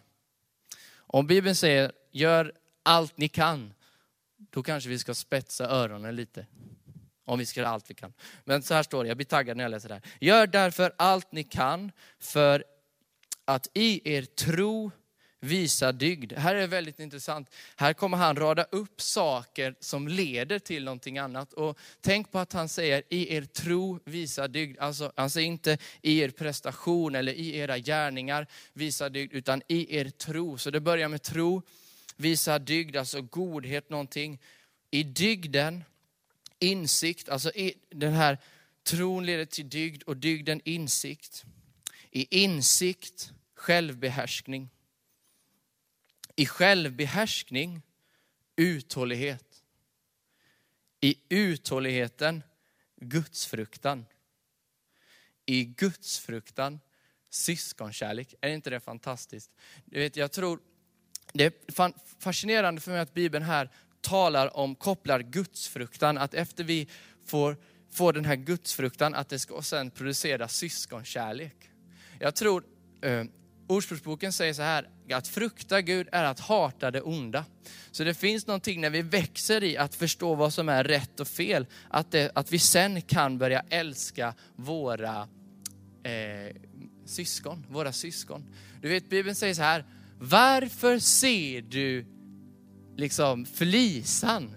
Om 0.98 1.28
Bibeln 1.28 1.56
säger 1.56 1.92
gör 2.12 2.54
allt 2.84 3.18
ni 3.18 3.28
kan, 3.28 3.74
då 4.38 4.64
kanske 4.64 4.90
vi 4.90 5.00
ska 5.00 5.14
spetsa 5.14 5.68
öronen 5.70 6.16
lite. 6.16 6.48
Om 7.26 7.40
vi 7.40 7.46
ska 7.46 7.60
göra 7.60 7.70
allt 7.70 7.90
vi 7.90 7.94
kan. 7.94 8.14
Men 8.44 8.64
så 8.64 8.74
här 8.74 8.84
står 8.84 9.04
det, 9.04 9.08
jag 9.08 9.18
blir 9.18 9.26
taggad 9.26 9.58
när 9.58 9.64
jag 9.64 9.72
läser 9.72 9.90
det 9.90 9.96
här. 9.96 10.04
Gör 10.22 10.48
därför 10.48 10.94
allt 10.98 11.32
ni 11.32 11.44
kan 11.44 11.92
för 12.20 12.64
att 13.46 13.68
i 13.74 14.14
er 14.16 14.22
tro 14.22 14.92
visa 15.40 15.92
dygd. 15.92 16.34
Här 16.34 16.56
är 16.56 16.60
det 16.60 16.68
väldigt 16.68 17.00
intressant. 17.00 17.50
Här 17.76 17.94
kommer 17.94 18.18
han 18.18 18.36
rada 18.36 18.64
upp 18.64 19.02
saker 19.02 19.76
som 19.80 20.08
leder 20.08 20.60
till 20.60 20.84
någonting 20.84 21.18
annat. 21.18 21.54
Och 21.54 21.78
tänk 22.02 22.32
på 22.32 22.40
att 22.40 22.54
han 22.54 22.70
säger 22.70 23.04
i 23.10 23.36
er 23.36 23.42
tro 23.42 24.00
visa 24.06 24.48
dygd. 24.48 24.80
Alltså, 24.80 25.12
han 25.16 25.30
säger 25.30 25.48
inte 25.48 25.78
i 26.02 26.20
er 26.20 26.30
prestation 26.30 27.16
eller 27.16 27.34
i 27.34 27.58
era 27.58 27.78
gärningar 27.78 28.48
visa 28.74 29.10
dygd, 29.10 29.34
utan 29.34 29.62
i 29.68 29.98
er 29.98 30.10
tro. 30.10 30.58
Så 30.58 30.72
det 30.72 30.80
börjar 30.80 31.08
med 31.08 31.22
tro, 31.22 31.62
visa 32.16 32.60
dygd, 32.60 32.96
alltså 32.96 33.22
godhet 33.22 33.90
någonting. 33.90 34.40
I 34.92 35.04
dygden, 35.04 35.84
insikt, 36.60 37.30
alltså 37.30 37.52
i 37.52 37.74
den 37.90 38.14
här 38.14 38.38
tron 38.84 39.26
leder 39.26 39.46
till 39.46 39.70
dygd 39.70 40.04
och 40.04 40.18
dygden 40.18 40.62
insikt. 40.64 41.44
I 42.12 42.44
insikt, 42.44 43.32
självbehärskning 43.56 44.70
i 46.40 46.46
självbehärskning, 46.46 47.82
uthållighet. 48.56 49.64
I 51.02 51.16
uthålligheten, 51.30 52.44
gudsfruktan. 53.02 54.06
I 55.46 55.64
gudsfruktan, 55.64 56.80
syskonkärlek. 57.30 58.36
Är 58.42 58.50
inte 58.50 58.70
det 58.70 58.80
fantastiskt? 58.80 59.52
Du 59.86 60.00
vet, 60.00 60.16
jag 60.16 60.32
tror, 60.32 60.60
det 61.34 61.44
är 61.44 61.94
fascinerande 62.20 62.82
för 62.82 62.92
mig 62.92 63.00
att 63.00 63.14
Bibeln 63.14 63.46
här 63.46 63.70
talar 64.02 64.58
om, 64.58 64.76
kopplar 64.76 65.20
gudsfruktan, 65.20 66.18
att 66.18 66.34
efter 66.34 66.64
vi 66.64 66.88
får, 67.26 67.58
får 67.92 68.14
den 68.14 68.26
här 68.26 68.36
gudsfruktan, 68.36 69.16
att 69.16 69.30
det 69.30 69.40
ska 69.40 69.62
sen 69.62 69.92
producera 69.92 70.48
syskonkärlek. 70.48 71.70
Jag 72.20 72.36
tror, 72.36 72.64
eh, 73.02 73.24
Ordspråksboken 73.68 74.34
säger 74.34 74.54
så 74.54 74.62
här, 74.62 74.90
att 75.16 75.28
frukta 75.28 75.82
Gud 75.82 76.08
är 76.12 76.24
att 76.24 76.40
hata 76.40 76.92
det 76.92 77.02
onda. 77.02 77.46
Så 77.92 78.04
det 78.04 78.14
finns 78.14 78.48
någonting 78.48 78.82
när 78.82 78.90
vi 78.90 79.02
växer 79.02 79.64
i 79.64 79.78
att 79.78 79.96
förstå 79.96 80.36
vad 80.36 80.54
som 80.54 80.70
är 80.70 80.84
rätt 80.84 81.20
och 81.20 81.28
fel, 81.28 81.66
att, 81.90 82.12
det, 82.12 82.32
att 82.36 82.52
vi 82.52 82.60
sen 82.60 83.02
kan 83.02 83.38
börja 83.38 83.64
älska 83.70 84.34
våra 84.56 85.28
eh, 86.04 86.56
syskon, 87.06 87.66
våra 87.70 87.92
syskon. 87.92 88.44
Du 88.82 88.90
vet, 88.90 89.10
Bibeln 89.10 89.36
säger 89.36 89.54
så 89.54 89.62
här, 89.62 89.86
varför 90.20 91.00
ser 91.00 91.62
du 91.62 92.06
liksom 92.96 93.46
flisan 93.46 94.56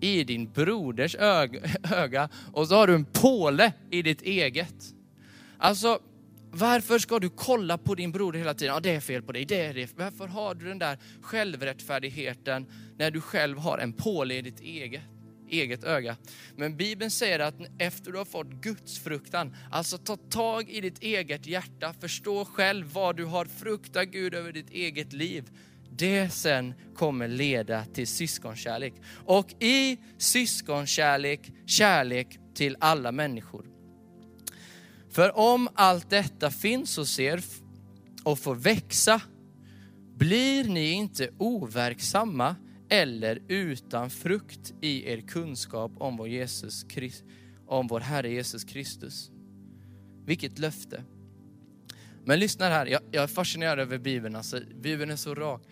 i 0.00 0.24
din 0.24 0.52
broders 0.52 1.16
öga 1.90 2.28
och 2.52 2.68
så 2.68 2.74
har 2.74 2.86
du 2.86 2.94
en 2.94 3.04
påle 3.04 3.72
i 3.90 4.02
ditt 4.02 4.22
eget? 4.22 4.74
Alltså, 5.58 5.98
varför 6.54 6.98
ska 6.98 7.18
du 7.18 7.30
kolla 7.30 7.78
på 7.78 7.94
din 7.94 8.12
broder 8.12 8.38
hela 8.38 8.54
tiden? 8.54 8.74
Ja, 8.74 8.80
det 8.80 8.90
är 8.90 9.00
fel 9.00 9.22
på 9.22 9.32
dig, 9.32 9.44
det 9.44 9.60
är 9.60 9.74
det. 9.74 9.96
Varför 9.96 10.26
har 10.26 10.54
du 10.54 10.68
den 10.68 10.78
där 10.78 10.98
självrättfärdigheten 11.22 12.66
när 12.98 13.10
du 13.10 13.20
själv 13.20 13.58
har 13.58 13.78
en 13.78 13.92
påle 13.92 14.34
i 14.34 14.42
ditt 14.42 14.60
eget, 14.60 15.02
eget 15.48 15.84
öga? 15.84 16.16
Men 16.56 16.76
Bibeln 16.76 17.10
säger 17.10 17.38
att 17.38 17.54
efter 17.78 18.12
du 18.12 18.18
har 18.18 18.24
fått 18.24 18.50
Guds 18.50 18.98
fruktan, 18.98 19.56
alltså 19.70 19.98
ta 19.98 20.16
tag 20.16 20.70
i 20.70 20.80
ditt 20.80 21.02
eget 21.02 21.46
hjärta, 21.46 21.94
förstå 22.00 22.44
själv 22.44 22.86
vad 22.92 23.16
du 23.16 23.24
har, 23.24 23.44
frukta 23.44 24.04
Gud 24.04 24.34
över 24.34 24.52
ditt 24.52 24.70
eget 24.70 25.12
liv. 25.12 25.50
Det 25.90 26.30
sen 26.30 26.74
kommer 26.94 27.28
leda 27.28 27.84
till 27.84 28.06
syskonkärlek. 28.06 28.94
Och 29.24 29.62
i 29.62 29.98
syskonkärlek, 30.18 31.40
kärlek 31.66 32.38
till 32.54 32.76
alla 32.80 33.12
människor. 33.12 33.71
För 35.12 35.38
om 35.38 35.68
allt 35.74 36.10
detta 36.10 36.50
finns 36.50 36.96
hos 36.96 37.20
er 37.20 37.44
och 38.24 38.38
får 38.38 38.54
växa, 38.54 39.20
blir 40.16 40.64
ni 40.64 40.90
inte 40.90 41.30
overksamma 41.38 42.56
eller 42.88 43.42
utan 43.48 44.10
frukt 44.10 44.74
i 44.80 45.10
er 45.10 45.20
kunskap 45.20 45.92
om 45.96 46.16
vår, 46.16 46.28
Jesus, 46.28 46.86
om 47.66 47.86
vår 47.86 48.00
Herre 48.00 48.30
Jesus 48.30 48.64
Kristus. 48.64 49.30
Vilket 50.24 50.58
löfte. 50.58 51.04
Men 52.24 52.38
lyssna 52.38 52.68
här, 52.68 52.86
jag, 52.86 53.00
jag 53.10 53.22
är 53.22 53.26
fascinerad 53.26 53.78
över 53.78 53.98
Bibeln. 53.98 54.36
Alltså, 54.36 54.60
Bibeln 54.80 55.10
är 55.10 55.16
så 55.16 55.34
rak. 55.34 55.62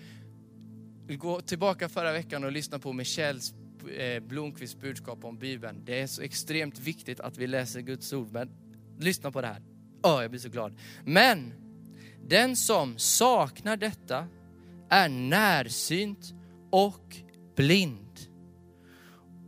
Gå 1.09 1.41
tillbaka 1.41 1.89
förra 1.89 2.13
veckan 2.13 2.45
och 2.45 2.53
lyssna 2.53 2.79
på 2.79 2.93
Michels 2.93 3.55
eh, 3.97 4.23
Blomqvists 4.23 4.81
budskap 4.81 5.25
om 5.25 5.39
Bibeln. 5.39 5.85
Det 5.85 6.01
är 6.01 6.07
så 6.07 6.23
extremt 6.23 6.79
viktigt 6.79 7.21
att 7.21 7.39
vi 7.39 7.47
läser 7.47 7.81
Guds 7.81 8.13
ord. 8.13 8.33
Men 8.33 8.51
Lyssna 9.01 9.31
på 9.31 9.41
det 9.41 9.47
här. 9.47 9.63
oh, 10.03 10.23
jag 10.23 10.31
blir 10.31 10.41
så 10.41 10.49
glad. 10.49 10.79
Men 11.05 11.53
den 12.29 12.57
som 12.57 12.99
saknar 12.99 13.77
detta 13.77 14.27
är 14.89 15.09
närsynt 15.09 16.35
och 16.71 17.17
blind 17.57 18.19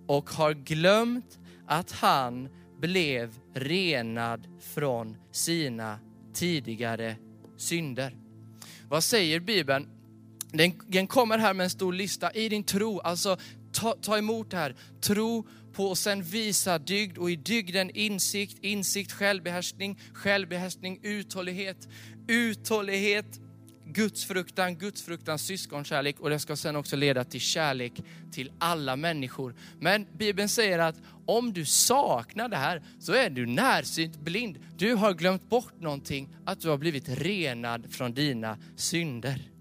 och 0.07 0.31
har 0.31 0.55
glömt 0.55 1.39
att 1.67 1.93
han 1.93 2.49
blev 2.81 3.35
renad 3.55 4.47
från 4.61 5.17
sina 5.33 5.99
tidigare 6.35 7.17
synder. 7.57 8.17
Vad 8.89 9.05
säger 9.05 9.41
Bibeln? 9.41 9.89
Den, 10.53 10.73
den 10.89 11.07
kommer 11.07 11.39
här 11.39 11.55
med 11.55 11.65
en 11.65 11.71
stor 11.71 11.93
lista. 11.93 12.33
I 12.33 12.49
din 12.49 12.65
tro, 12.65 13.01
alltså 13.01 13.37
ta, 13.73 13.97
ta 14.03 14.19
emot 14.19 14.51
det 14.51 14.57
här. 14.57 14.75
Tro 15.01 15.47
på 15.73 15.87
och 15.87 15.99
sen 15.99 16.23
visa 16.23 16.79
dygd 16.79 17.19
och 17.19 17.31
i 17.31 17.37
dygden 17.37 17.91
insikt, 17.91 18.59
insikt, 18.61 19.13
självbehärskning, 19.13 19.99
självbehärskning, 20.15 21.01
uthållighet, 21.03 21.89
uthållighet, 22.29 23.41
gudsfruktan, 23.87 24.77
gudsfruktan, 24.77 25.39
syskonkärlek 25.39 26.21
och 26.21 26.31
det 26.31 26.39
ska 26.39 26.57
sen 26.57 26.77
också 26.77 26.97
leda 26.97 27.25
till 27.25 27.41
kärlek 27.41 27.93
till 28.33 28.53
alla 28.59 28.97
människor. 28.97 29.55
Men 29.81 30.07
Bibeln 30.19 30.49
säger 30.49 30.79
att 30.79 30.97
om 31.27 31.53
du 31.53 31.65
saknar 31.65 32.49
det 32.49 32.57
här 32.57 32.83
så 33.01 33.13
är 33.13 33.31
du 33.31 33.47
närsynt 33.47 34.21
blind. 34.21 34.59
Du 34.77 34.95
har 34.95 35.15
glömt 35.15 35.49
bort 35.49 35.81
någonting, 35.81 36.29
att 36.45 36.61
du 36.61 36.69
har 36.69 36.79
blivit 36.79 37.09
renad 37.09 37.87
från 37.91 38.15
dina 38.15 38.59
synder. 38.77 39.52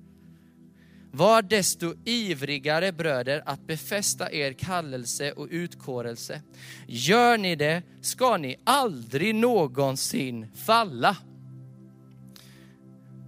Var 1.13 1.41
desto 1.41 1.93
ivrigare 2.06 2.91
bröder 2.91 3.43
att 3.45 3.67
befästa 3.67 4.32
er 4.32 4.54
kallelse 4.54 5.32
och 5.32 5.47
utkårelse. 5.52 6.41
Gör 6.88 7.38
ni 7.38 7.56
det 7.56 7.84
ska 8.02 8.38
ni 8.38 8.56
aldrig 8.63 9.36
någonsin 9.36 10.47
falla. 10.56 11.17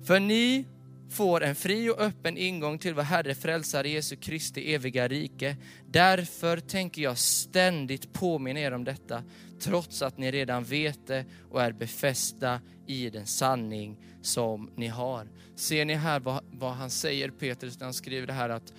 För 0.05 0.19
ni 0.19 0.65
får 1.11 1.43
en 1.43 1.55
fri 1.55 1.89
och 1.89 1.99
öppen 1.99 2.37
ingång 2.37 2.79
till 2.79 2.93
vår 2.93 3.01
Herre 3.01 3.35
Frälsare 3.35 3.89
Jesu 3.89 4.15
Kristi 4.15 4.73
eviga 4.73 5.07
rike. 5.07 5.57
Därför 5.87 6.57
tänker 6.57 7.01
jag 7.01 7.17
ständigt 7.17 8.13
påminna 8.13 8.59
er 8.59 8.71
om 8.71 8.83
detta, 8.83 9.23
trots 9.63 10.01
att 10.01 10.17
ni 10.17 10.31
redan 10.31 10.63
vet 10.63 11.07
det 11.07 11.25
och 11.51 11.61
är 11.61 11.71
befästa 11.71 12.61
i 12.87 13.09
den 13.09 13.25
sanning 13.25 13.97
som 14.21 14.69
ni 14.75 14.87
har. 14.87 15.27
Ser 15.55 15.85
ni 15.85 15.93
här 15.93 16.19
vad, 16.19 16.43
vad 16.51 16.73
han 16.73 16.89
säger, 16.89 17.29
Petrus, 17.29 17.79
när 17.79 17.85
han 17.85 17.93
skriver 17.93 18.27
det 18.27 18.33
här 18.33 18.49
att 18.49 18.73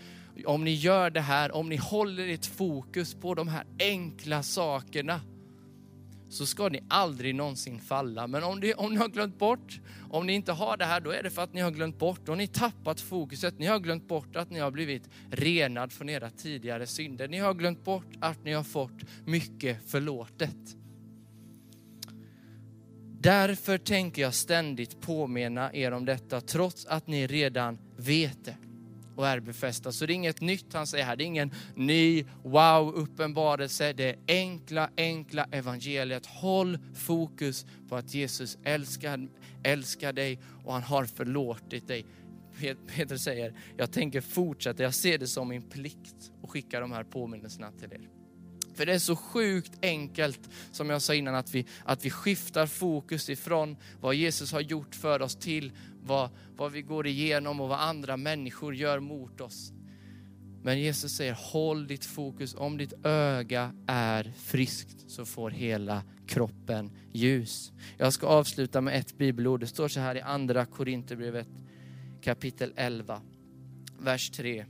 om 0.47 0.65
ni 0.65 0.75
gör 0.75 1.11
det 1.11 1.21
här, 1.21 1.53
om 1.57 1.69
ni 1.69 1.77
håller 1.77 2.29
ert 2.29 2.47
fokus 2.47 3.15
på 3.15 3.35
de 3.35 3.49
här 3.49 3.67
enkla 3.79 4.43
sakerna, 4.43 5.21
så 6.35 6.47
ska 6.47 6.69
ni 6.69 6.81
aldrig 6.89 7.35
någonsin 7.35 7.81
falla. 7.81 8.27
Men 8.27 8.45
om, 8.45 8.61
ni, 8.61 8.75
om 8.75 8.93
ni 8.93 8.97
har 8.97 9.09
glömt 9.09 9.39
bort, 9.39 9.81
om 10.11 10.27
ni 10.27 10.33
inte 10.33 10.53
har 10.53 10.77
det 10.77 10.85
här, 10.85 11.01
då 11.01 11.11
är 11.11 11.23
det 11.23 11.31
för 11.31 11.43
att 11.43 11.55
ni 11.55 11.61
har 11.61 11.71
glömt 11.71 11.99
bort, 11.99 12.21
då 12.25 12.33
har 12.33 12.37
ni 12.37 12.47
tappat 12.47 13.01
fokuset. 13.01 13.59
Ni 13.59 13.67
har 13.67 13.79
glömt 13.79 14.09
bort 14.09 14.37
att 14.37 14.51
ni 14.51 14.59
har 14.59 14.71
blivit 14.71 15.09
renad 15.31 15.93
från 15.93 16.09
era 16.09 16.31
tidigare 16.31 16.87
synder. 16.87 17.29
Ni 17.29 17.39
har 17.39 17.55
glömt 17.55 17.85
bort 17.85 18.13
att 18.21 18.45
ni 18.45 18.53
har 18.53 18.63
fått 18.63 19.05
mycket 19.25 19.91
förlåtet. 19.91 20.77
Därför 23.21 23.79
tänker 23.79 24.23
jag 24.23 24.35
ständigt 24.35 25.01
påminna 25.01 25.75
er 25.75 25.93
om 25.93 26.05
detta, 26.05 26.41
trots 26.41 26.87
att 26.87 27.07
ni 27.07 27.27
redan 27.27 27.79
vet 27.97 28.45
det 28.45 28.57
och 29.17 29.29
är 29.29 29.41
befästa. 29.41 29.93
Så 29.93 30.07
det 30.07 30.13
är 30.13 30.15
inget 30.15 30.41
nytt 30.41 30.73
han 30.73 30.87
säger 30.87 31.05
här, 31.05 31.17
det 31.17 31.25
är 31.25 31.27
ingen 31.27 31.53
ny 31.75 32.25
wow 32.43 32.95
uppenbarelse. 32.95 33.93
Det 33.93 34.09
är 34.09 34.17
enkla, 34.29 34.91
enkla 34.97 35.47
evangeliet. 35.51 36.27
Håll 36.27 36.79
fokus 36.95 37.67
på 37.89 37.97
att 37.97 38.15
Jesus 38.15 38.59
älskar, 38.65 39.29
älskar 39.65 40.13
dig 40.13 40.41
och 40.65 40.73
han 40.73 40.83
har 40.83 41.05
förlåtit 41.05 41.89
dig. 41.89 42.07
Peter 42.87 43.17
säger, 43.17 43.55
jag 43.77 43.93
tänker 43.93 44.21
fortsätta, 44.21 44.83
jag 44.83 44.95
ser 44.95 45.19
det 45.19 45.27
som 45.27 45.49
min 45.49 45.63
plikt 45.63 46.33
att 46.43 46.51
skicka 46.51 46.81
de 46.81 46.93
här 46.93 47.05
påminnelserna 47.05 47.73
till 47.73 47.93
er. 47.93 48.14
För 48.75 48.87
det 48.87 48.95
är 48.95 48.99
så 48.99 49.17
sjukt 49.17 49.73
enkelt, 49.83 50.41
som 50.73 50.91
jag 50.91 51.03
sa 51.03 51.15
innan, 51.15 51.35
att 51.35 51.55
vi, 51.55 51.67
att 51.85 52.05
vi 52.05 52.11
skiftar 52.11 52.67
fokus 52.67 53.29
ifrån 53.29 53.77
vad 54.01 54.15
Jesus 54.15 54.53
har 54.53 54.61
gjort 54.61 54.95
för 54.95 55.23
oss 55.23 55.37
till 55.37 55.73
vad, 56.03 56.31
vad 56.57 56.73
vi 56.73 56.83
går 56.83 57.07
igenom 57.07 57.61
och 57.61 57.69
vad 57.69 57.81
andra 57.81 58.17
människor 58.17 58.75
gör 58.75 59.01
mot 59.01 59.41
oss. 59.41 59.73
Men 60.63 60.81
Jesus 60.81 61.17
säger, 61.17 61.37
håll 61.53 61.87
ditt 61.87 62.05
fokus. 62.05 62.55
Om 62.55 62.79
ditt 62.79 62.93
öga 63.07 63.75
är 63.87 64.33
friskt 64.37 65.11
så 65.11 65.25
får 65.25 65.51
hela 65.51 66.03
kroppen 66.27 66.91
ljus. 67.13 67.73
Jag 67.99 68.13
ska 68.13 68.27
avsluta 68.27 68.81
med 68.81 68.99
ett 68.99 69.19
bibelord. 69.19 69.61
Det 69.61 69.67
står 69.67 69.89
så 69.89 70.01
här 70.01 70.17
i 70.17 70.21
andra 70.21 70.67
Korinthierbrevet 70.67 71.49
kapitel 72.23 72.73
11, 72.77 73.21
vers 73.99 74.31
3. 74.31 74.65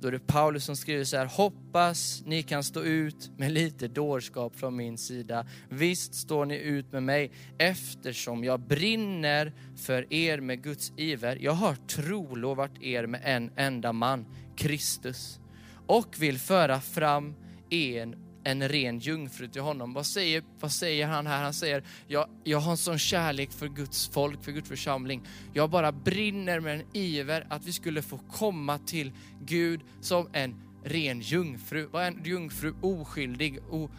Då 0.00 0.08
är 0.08 0.12
det 0.12 0.26
Paulus 0.26 0.64
som 0.64 0.76
skriver 0.76 1.04
så 1.04 1.16
här, 1.16 1.26
hoppas 1.26 2.22
ni 2.26 2.42
kan 2.42 2.64
stå 2.64 2.82
ut 2.82 3.30
med 3.36 3.52
lite 3.52 3.88
dårskap 3.88 4.56
från 4.56 4.76
min 4.76 4.98
sida. 4.98 5.46
Visst 5.68 6.14
står 6.14 6.44
ni 6.46 6.56
ut 6.56 6.92
med 6.92 7.02
mig 7.02 7.30
eftersom 7.58 8.44
jag 8.44 8.60
brinner 8.60 9.52
för 9.76 10.12
er 10.12 10.40
med 10.40 10.62
Guds 10.62 10.92
iver. 10.96 11.38
Jag 11.40 11.52
har 11.52 11.74
trolovat 11.74 12.82
er 12.82 13.06
med 13.06 13.20
en 13.24 13.50
enda 13.56 13.92
man, 13.92 14.26
Kristus, 14.56 15.40
och 15.86 16.16
vill 16.18 16.38
föra 16.38 16.80
fram 16.80 17.34
en 17.70 18.29
en 18.44 18.68
ren 18.68 18.98
jungfru 18.98 19.48
till 19.48 19.62
honom. 19.62 19.92
Vad 19.92 20.06
säger, 20.06 20.42
vad 20.60 20.72
säger 20.72 21.06
han 21.06 21.26
här? 21.26 21.42
Han 21.42 21.54
säger, 21.54 21.82
jag, 22.06 22.28
jag 22.44 22.58
har 22.58 22.70
en 22.70 22.76
sån 22.76 22.98
kärlek 22.98 23.52
för 23.52 23.68
Guds 23.68 24.08
folk, 24.08 24.44
för 24.44 24.52
Guds 24.52 24.68
församling. 24.68 25.22
Jag 25.52 25.70
bara 25.70 25.92
brinner 25.92 26.60
med 26.60 26.80
en 26.80 26.86
iver 26.92 27.46
att 27.50 27.66
vi 27.66 27.72
skulle 27.72 28.02
få 28.02 28.18
komma 28.18 28.78
till 28.78 29.12
Gud 29.44 29.80
som 30.00 30.28
en 30.32 30.54
ren 30.84 31.20
jungfru. 31.20 31.86
Vad 31.86 32.02
är 32.02 32.06
en 32.06 32.24
jungfru? 32.24 32.74
Oskyldig. 32.80 33.58
O... 33.70 33.90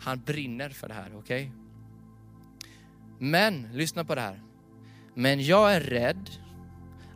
Han 0.00 0.22
brinner 0.26 0.70
för 0.70 0.88
det 0.88 0.94
här, 0.94 1.10
okej? 1.14 1.18
Okay? 1.18 1.50
Men, 3.18 3.68
lyssna 3.72 4.04
på 4.04 4.14
det 4.14 4.20
här. 4.20 4.42
Men 5.14 5.44
jag 5.44 5.74
är 5.74 5.80
rädd 5.80 6.30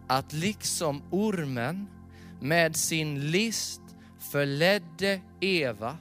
att 0.08 0.32
liksom 0.32 1.02
ormen 1.11 1.87
med 2.40 2.76
sin 2.76 3.30
list 3.30 3.81
förledde 4.32 5.20
Eva 5.40 5.96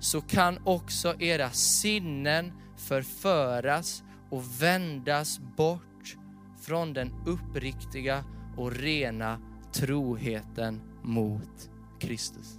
så 0.00 0.20
kan 0.20 0.58
också 0.64 1.14
era 1.18 1.50
sinnen 1.50 2.52
förföras 2.76 4.02
och 4.30 4.62
vändas 4.62 5.40
bort 5.56 6.16
från 6.60 6.92
den 6.92 7.12
uppriktiga 7.26 8.24
och 8.56 8.72
rena 8.72 9.40
troheten 9.72 10.80
mot 11.02 11.70
Kristus. 12.00 12.58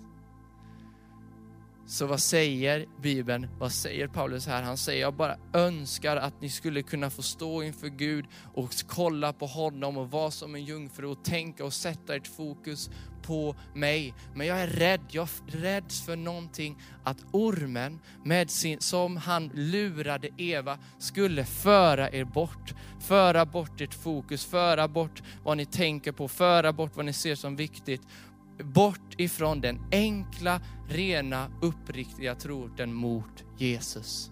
Så 1.89 2.05
vad 2.05 2.19
säger 2.19 2.85
Bibeln? 3.01 3.47
Vad 3.59 3.71
säger 3.71 4.07
Paulus 4.07 4.47
här? 4.47 4.63
Han 4.63 4.77
säger, 4.77 5.01
jag 5.01 5.13
bara 5.13 5.37
önskar 5.53 6.17
att 6.17 6.41
ni 6.41 6.49
skulle 6.49 6.81
kunna 6.81 7.09
få 7.09 7.21
stå 7.21 7.63
inför 7.63 7.87
Gud 7.87 8.25
och 8.53 8.69
kolla 8.87 9.33
på 9.33 9.45
honom 9.45 9.97
och 9.97 10.11
vara 10.11 10.31
som 10.31 10.55
en 10.55 10.65
jungfru 10.65 11.07
och 11.07 11.23
tänka 11.23 11.65
och 11.65 11.73
sätta 11.73 12.15
ert 12.15 12.27
fokus 12.27 12.89
på 13.21 13.55
mig. 13.75 14.13
Men 14.35 14.47
jag 14.47 14.59
är 14.59 14.67
rädd, 14.67 15.01
jag 15.09 15.27
räds 15.47 16.05
för 16.05 16.15
någonting 16.15 16.77
att 17.03 17.17
ormen, 17.31 17.99
med 18.25 18.49
sin, 18.49 18.79
som 18.81 19.17
han 19.17 19.51
lurade 19.53 20.29
Eva, 20.37 20.77
skulle 20.99 21.45
föra 21.45 22.11
er 22.11 22.23
bort. 22.23 22.73
Föra 22.99 23.45
bort 23.45 23.81
ert 23.81 23.93
fokus, 23.93 24.45
föra 24.45 24.87
bort 24.87 25.23
vad 25.43 25.57
ni 25.57 25.65
tänker 25.65 26.11
på, 26.11 26.27
föra 26.27 26.73
bort 26.73 26.95
vad 26.95 27.05
ni 27.05 27.13
ser 27.13 27.35
som 27.35 27.55
viktigt 27.55 28.01
bort 28.63 29.15
ifrån 29.17 29.61
den 29.61 29.79
enkla, 29.91 30.61
rena, 30.89 31.47
uppriktiga 31.61 32.35
troten 32.35 32.93
mot 32.93 33.43
Jesus. 33.57 34.31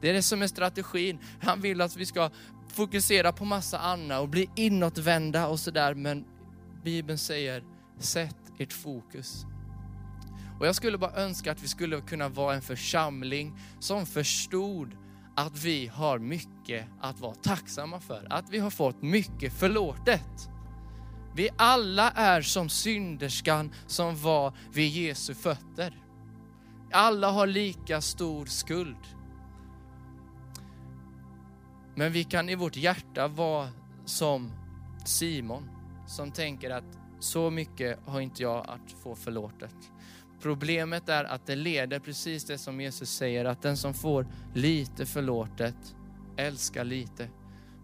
Det 0.00 0.10
är 0.10 0.14
det 0.14 0.22
som 0.22 0.42
är 0.42 0.46
strategin. 0.46 1.18
Han 1.40 1.60
vill 1.60 1.80
att 1.80 1.96
vi 1.96 2.06
ska 2.06 2.30
fokusera 2.68 3.32
på 3.32 3.44
massa 3.44 3.78
annat 3.78 4.20
och 4.20 4.28
bli 4.28 4.50
inåtvända 4.56 5.48
och 5.48 5.60
sådär, 5.60 5.94
men 5.94 6.24
Bibeln 6.84 7.18
säger, 7.18 7.64
sätt 7.98 8.36
ert 8.58 8.72
fokus. 8.72 9.44
Och 10.60 10.66
jag 10.66 10.74
skulle 10.74 10.98
bara 10.98 11.12
önska 11.12 11.52
att 11.52 11.62
vi 11.62 11.68
skulle 11.68 12.00
kunna 12.00 12.28
vara 12.28 12.54
en 12.54 12.62
församling 12.62 13.58
som 13.80 14.06
förstod 14.06 14.96
att 15.36 15.64
vi 15.64 15.86
har 15.86 16.18
mycket 16.18 16.86
att 17.00 17.20
vara 17.20 17.34
tacksamma 17.34 18.00
för, 18.00 18.26
att 18.30 18.50
vi 18.50 18.58
har 18.58 18.70
fått 18.70 19.02
mycket 19.02 19.52
förlåtet. 19.52 20.48
Vi 21.36 21.48
alla 21.56 22.10
är 22.10 22.42
som 22.42 22.68
synderskan 22.68 23.72
som 23.86 24.16
var 24.16 24.52
vid 24.72 24.88
Jesu 24.88 25.34
fötter. 25.34 26.02
Alla 26.92 27.30
har 27.30 27.46
lika 27.46 28.00
stor 28.00 28.46
skuld. 28.46 28.96
Men 31.94 32.12
vi 32.12 32.24
kan 32.24 32.48
i 32.48 32.54
vårt 32.54 32.76
hjärta 32.76 33.28
vara 33.28 33.68
som 34.04 34.52
Simon 35.04 35.70
som 36.06 36.32
tänker 36.32 36.70
att 36.70 36.98
så 37.20 37.50
mycket 37.50 37.98
har 38.06 38.20
inte 38.20 38.42
jag 38.42 38.70
att 38.70 38.92
få 39.02 39.14
förlåtet. 39.14 39.74
Problemet 40.42 41.08
är 41.08 41.24
att 41.24 41.46
det 41.46 41.56
leder 41.56 41.98
precis 41.98 42.44
det 42.44 42.58
som 42.58 42.80
Jesus 42.80 43.10
säger, 43.10 43.44
att 43.44 43.62
den 43.62 43.76
som 43.76 43.94
får 43.94 44.26
lite 44.54 45.06
förlåtet 45.06 45.96
älskar 46.36 46.84
lite. 46.84 47.28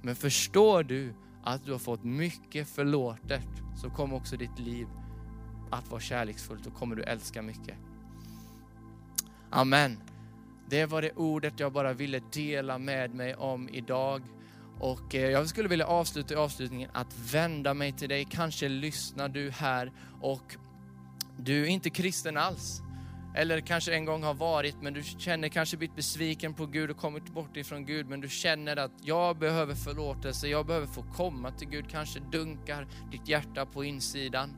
Men 0.02 0.16
förstår 0.16 0.82
du 0.82 1.14
att 1.44 1.64
du 1.64 1.72
har 1.72 1.78
fått 1.78 2.04
mycket 2.04 2.68
förlåtet 2.68 3.48
så 3.82 3.90
kommer 3.90 4.16
också 4.16 4.36
ditt 4.36 4.58
liv 4.58 4.86
att 5.70 5.90
vara 5.90 6.00
kärleksfullt 6.00 6.66
och 6.66 6.74
kommer 6.74 6.96
du 6.96 7.02
älska 7.02 7.42
mycket. 7.42 7.76
Amen. 9.50 9.98
Det 10.68 10.86
var 10.86 11.02
det 11.02 11.12
ordet 11.16 11.60
jag 11.60 11.72
bara 11.72 11.92
ville 11.92 12.20
dela 12.32 12.78
med 12.78 13.14
mig 13.14 13.34
om 13.34 13.68
idag. 13.68 14.22
Och 14.78 15.14
eh, 15.14 15.30
jag 15.30 15.48
skulle 15.48 15.68
vilja 15.68 15.86
avsluta 15.86 16.34
i 16.34 16.36
avslutningen 16.36 16.90
att 16.92 17.18
vända 17.32 17.74
mig 17.74 17.92
till 17.92 18.08
dig. 18.08 18.26
Kanske 18.30 18.68
lyssnar 18.68 19.28
du 19.28 19.50
här 19.50 19.92
och 20.20 20.56
du 21.38 21.62
är 21.62 21.66
inte 21.66 21.90
kristen 21.90 22.36
alls. 22.36 22.82
Eller 23.34 23.60
kanske 23.60 23.94
en 23.94 24.04
gång 24.04 24.22
har 24.22 24.34
varit, 24.34 24.82
men 24.82 24.92
du 24.92 25.02
känner 25.02 25.48
kanske 25.48 25.76
blivit 25.76 25.96
besviken 25.96 26.54
på 26.54 26.66
Gud 26.66 26.90
och 26.90 26.96
kommit 26.96 27.28
bort 27.28 27.56
ifrån 27.56 27.86
Gud, 27.86 28.06
men 28.08 28.20
du 28.20 28.28
känner 28.28 28.76
att 28.76 28.92
jag 29.02 29.38
behöver 29.38 29.74
förlåtelse, 29.74 30.48
jag 30.48 30.66
behöver 30.66 30.86
få 30.86 31.02
komma 31.02 31.50
till 31.50 31.68
Gud. 31.68 31.90
Kanske 31.90 32.20
dunkar 32.20 32.86
ditt 33.10 33.28
hjärta 33.28 33.66
på 33.66 33.84
insidan. 33.84 34.56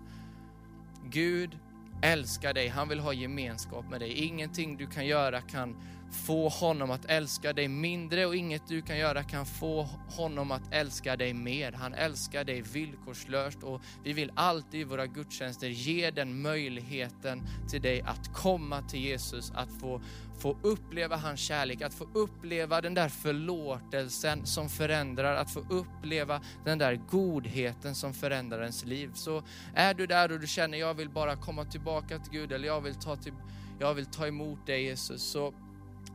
Gud 1.11 1.59
älskar 2.03 2.55
dig, 2.55 2.69
han 2.69 2.89
vill 2.89 3.01
ha 3.01 3.13
gemenskap 3.13 3.91
med 3.91 4.01
dig. 4.01 4.13
Ingenting 4.13 4.77
du 4.77 4.87
kan 4.87 5.07
göra 5.07 5.41
kan 5.41 5.77
få 6.13 6.49
honom 6.49 6.91
att 6.91 7.05
älska 7.05 7.53
dig 7.53 7.69
mindre 7.69 8.27
och 8.27 8.37
inget 8.37 8.69
du 8.69 8.83
kan 8.83 8.99
göra 8.99 9.23
kan 9.23 9.47
få 9.47 9.89
honom 10.09 10.51
att 10.51 10.63
älska 10.73 11.17
dig 11.17 11.35
mer. 11.35 11.73
Han 11.73 11.95
älskar 11.95 12.45
dig 12.45 12.61
villkorslöst 12.61 13.63
och 13.63 13.83
vi 14.05 14.13
vill 14.13 14.33
alltid 14.35 14.81
i 14.81 14.85
våra 14.85 15.07
gudstjänster 15.07 15.69
ge 15.69 16.11
den 16.11 16.43
möjligheten 16.43 17.43
till 17.71 17.83
dig 17.83 18.03
att 18.03 18.35
komma 18.35 18.83
till 18.83 19.01
Jesus, 19.01 19.53
att 19.55 19.69
få, 19.81 20.03
få 20.39 20.57
uppleva 20.63 21.17
hans 21.17 21.41
kärlek, 21.41 21.83
att 21.83 21.95
få 21.95 22.07
uppleva 22.15 22.81
den 22.81 22.95
där 22.95 23.09
förlåtelsen 23.09 24.47
som 24.47 24.69
förändrar, 24.69 25.37
att 25.37 25.51
få 25.51 25.61
uppleva 25.71 26.41
den 26.65 26.79
där 26.79 27.01
godheten 27.11 27.95
som 27.95 28.15
förändrar 28.15 28.61
ens 28.61 28.85
liv. 28.85 29.11
Så 29.15 29.43
är 29.75 29.95
du 29.95 30.07
där 30.07 30.33
och 30.33 30.41
du 30.41 30.47
känner 30.47 30.79
jag 30.79 30.95
vill 30.95 31.11
bara 31.11 31.37
komma 31.37 31.65
tillbaka 31.65 32.19
till 32.19 32.33
Gud 32.33 32.53
eller 32.53 32.69
jag 32.69 32.81
vill 32.81 32.95
ta, 32.95 33.17
till, 33.17 33.33
jag 33.79 33.95
vill 33.95 34.07
ta 34.07 34.27
emot 34.27 34.67
dig 34.67 34.85
Jesus, 34.85 35.23
så 35.23 35.55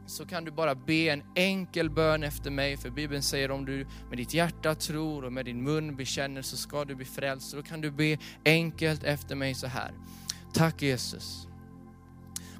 så 0.07 0.25
kan 0.25 0.45
du 0.45 0.51
bara 0.51 0.75
be 0.75 1.09
en 1.09 1.23
enkel 1.35 1.89
bön 1.89 2.23
efter 2.23 2.51
mig, 2.51 2.77
för 2.77 2.89
Bibeln 2.89 3.23
säger 3.23 3.51
om 3.51 3.65
du 3.65 3.87
med 4.09 4.17
ditt 4.17 4.33
hjärta 4.33 4.75
tror 4.75 5.25
och 5.25 5.33
med 5.33 5.45
din 5.45 5.63
mun 5.63 5.95
bekänner 5.95 6.41
så 6.41 6.57
ska 6.57 6.85
du 6.85 6.95
bli 6.95 7.05
frälst. 7.05 7.49
Så 7.49 7.57
då 7.57 7.63
kan 7.63 7.81
du 7.81 7.91
be 7.91 8.17
enkelt 8.45 9.03
efter 9.03 9.35
mig 9.35 9.53
så 9.53 9.67
här. 9.67 9.93
Tack 10.53 10.81
Jesus, 10.81 11.47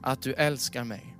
att 0.01 0.21
du 0.21 0.33
älskar 0.33 0.83
mig. 0.83 1.15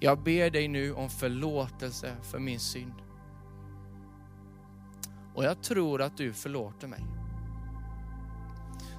Jag 0.00 0.22
ber 0.22 0.50
dig 0.50 0.68
nu 0.68 0.92
om 0.92 1.10
förlåtelse 1.10 2.16
för 2.22 2.38
min 2.38 2.60
synd. 2.60 2.94
Och 5.34 5.44
jag 5.44 5.62
tror 5.62 6.02
att 6.02 6.16
du 6.16 6.32
förlåter 6.32 6.88
mig. 6.88 7.04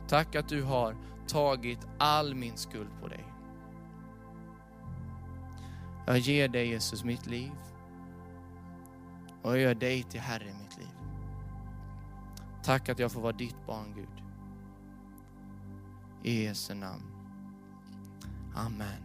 Tack 0.08 0.36
att 0.36 0.50
du 0.50 0.64
har 0.64 0.96
tagit 1.28 1.80
all 1.98 2.36
min 2.36 2.58
skuld 2.58 2.90
på 3.02 3.08
dig. 3.08 3.37
Jag 6.08 6.20
ger 6.20 6.48
dig 6.48 6.68
Jesus 6.68 7.04
mitt 7.04 7.28
liv. 7.28 7.52
Och 9.42 9.52
jag 9.52 9.60
gör 9.60 9.76
dig 9.76 10.04
till 10.04 10.20
Herre 10.20 10.44
i 10.50 10.54
mitt 10.54 10.78
liv. 10.78 10.88
Tack 12.64 12.90
att 12.90 13.00
jag 13.00 13.12
får 13.12 13.22
vara 13.22 13.34
ditt 13.34 13.66
barn 13.66 13.94
Gud. 13.96 14.24
I 16.24 16.44
Jesu 16.44 16.74
namn. 16.74 17.04
Amen. 18.56 19.04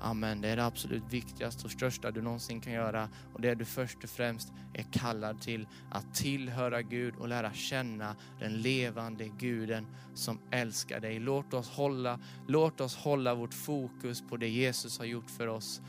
Amen. 0.00 0.40
Det 0.40 0.48
är 0.48 0.56
det 0.56 0.64
absolut 0.64 1.02
viktigaste 1.10 1.64
och 1.64 1.70
största 1.70 2.10
du 2.10 2.22
någonsin 2.22 2.60
kan 2.60 2.72
göra. 2.72 3.08
Och 3.34 3.40
det 3.40 3.54
du 3.54 3.64
först 3.64 4.04
och 4.04 4.10
främst 4.10 4.52
är 4.74 4.82
kallad 4.92 5.40
till. 5.40 5.68
Att 5.90 6.14
tillhöra 6.14 6.82
Gud 6.82 7.14
och 7.16 7.28
lära 7.28 7.52
känna 7.52 8.16
den 8.40 8.52
levande 8.52 9.28
guden 9.28 9.86
som 10.14 10.38
älskar 10.50 11.00
dig. 11.00 11.18
Låt 11.18 11.54
oss 11.54 11.68
hålla, 11.68 12.20
låt 12.46 12.80
oss 12.80 12.96
hålla 12.96 13.34
vårt 13.34 13.54
fokus 13.54 14.22
på 14.28 14.36
det 14.36 14.48
Jesus 14.48 14.98
har 14.98 15.06
gjort 15.06 15.30
för 15.30 15.46
oss. 15.46 15.80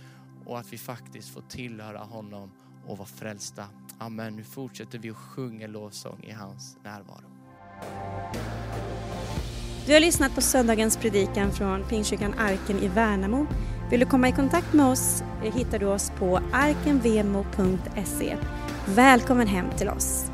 Och 0.46 0.60
att 0.60 0.74
vi 0.74 0.78
faktiskt 0.78 1.30
får 1.30 1.42
tillhöra 1.42 2.00
honom 2.00 2.52
och 2.88 2.98
vara 2.98 3.08
frälsta. 3.08 3.66
Amen. 3.98 4.36
Nu 4.36 4.44
fortsätter 4.44 5.00
vi 5.00 5.10
att 5.10 5.18
sjunga 5.18 5.68
lovsång 5.68 6.24
i 6.24 6.32
hans 6.32 6.78
närvaro. 6.84 7.34
Du 9.86 9.94
har 9.94 10.00
lyssnat 10.00 10.36
på 10.36 10.42
söndagens 10.42 10.98
predikan 10.98 11.52
från 11.52 11.84
Pingstkyrkan 11.84 12.34
Arken 12.34 12.80
i 12.80 12.88
Värnamo. 12.88 13.48
Vill 13.90 14.00
du 14.00 14.06
komma 14.06 14.30
i 14.30 14.32
kontakt 14.32 14.74
med 14.74 14.86
oss 14.86 15.24
eh, 15.44 15.56
hittar 15.56 15.80
du 15.80 15.86
oss 15.86 16.12
på 16.20 16.40
arkenvemo.se. 16.54 18.38
Välkommen 18.88 19.48
hem 19.48 19.66
till 19.78 19.90
oss! 19.90 20.33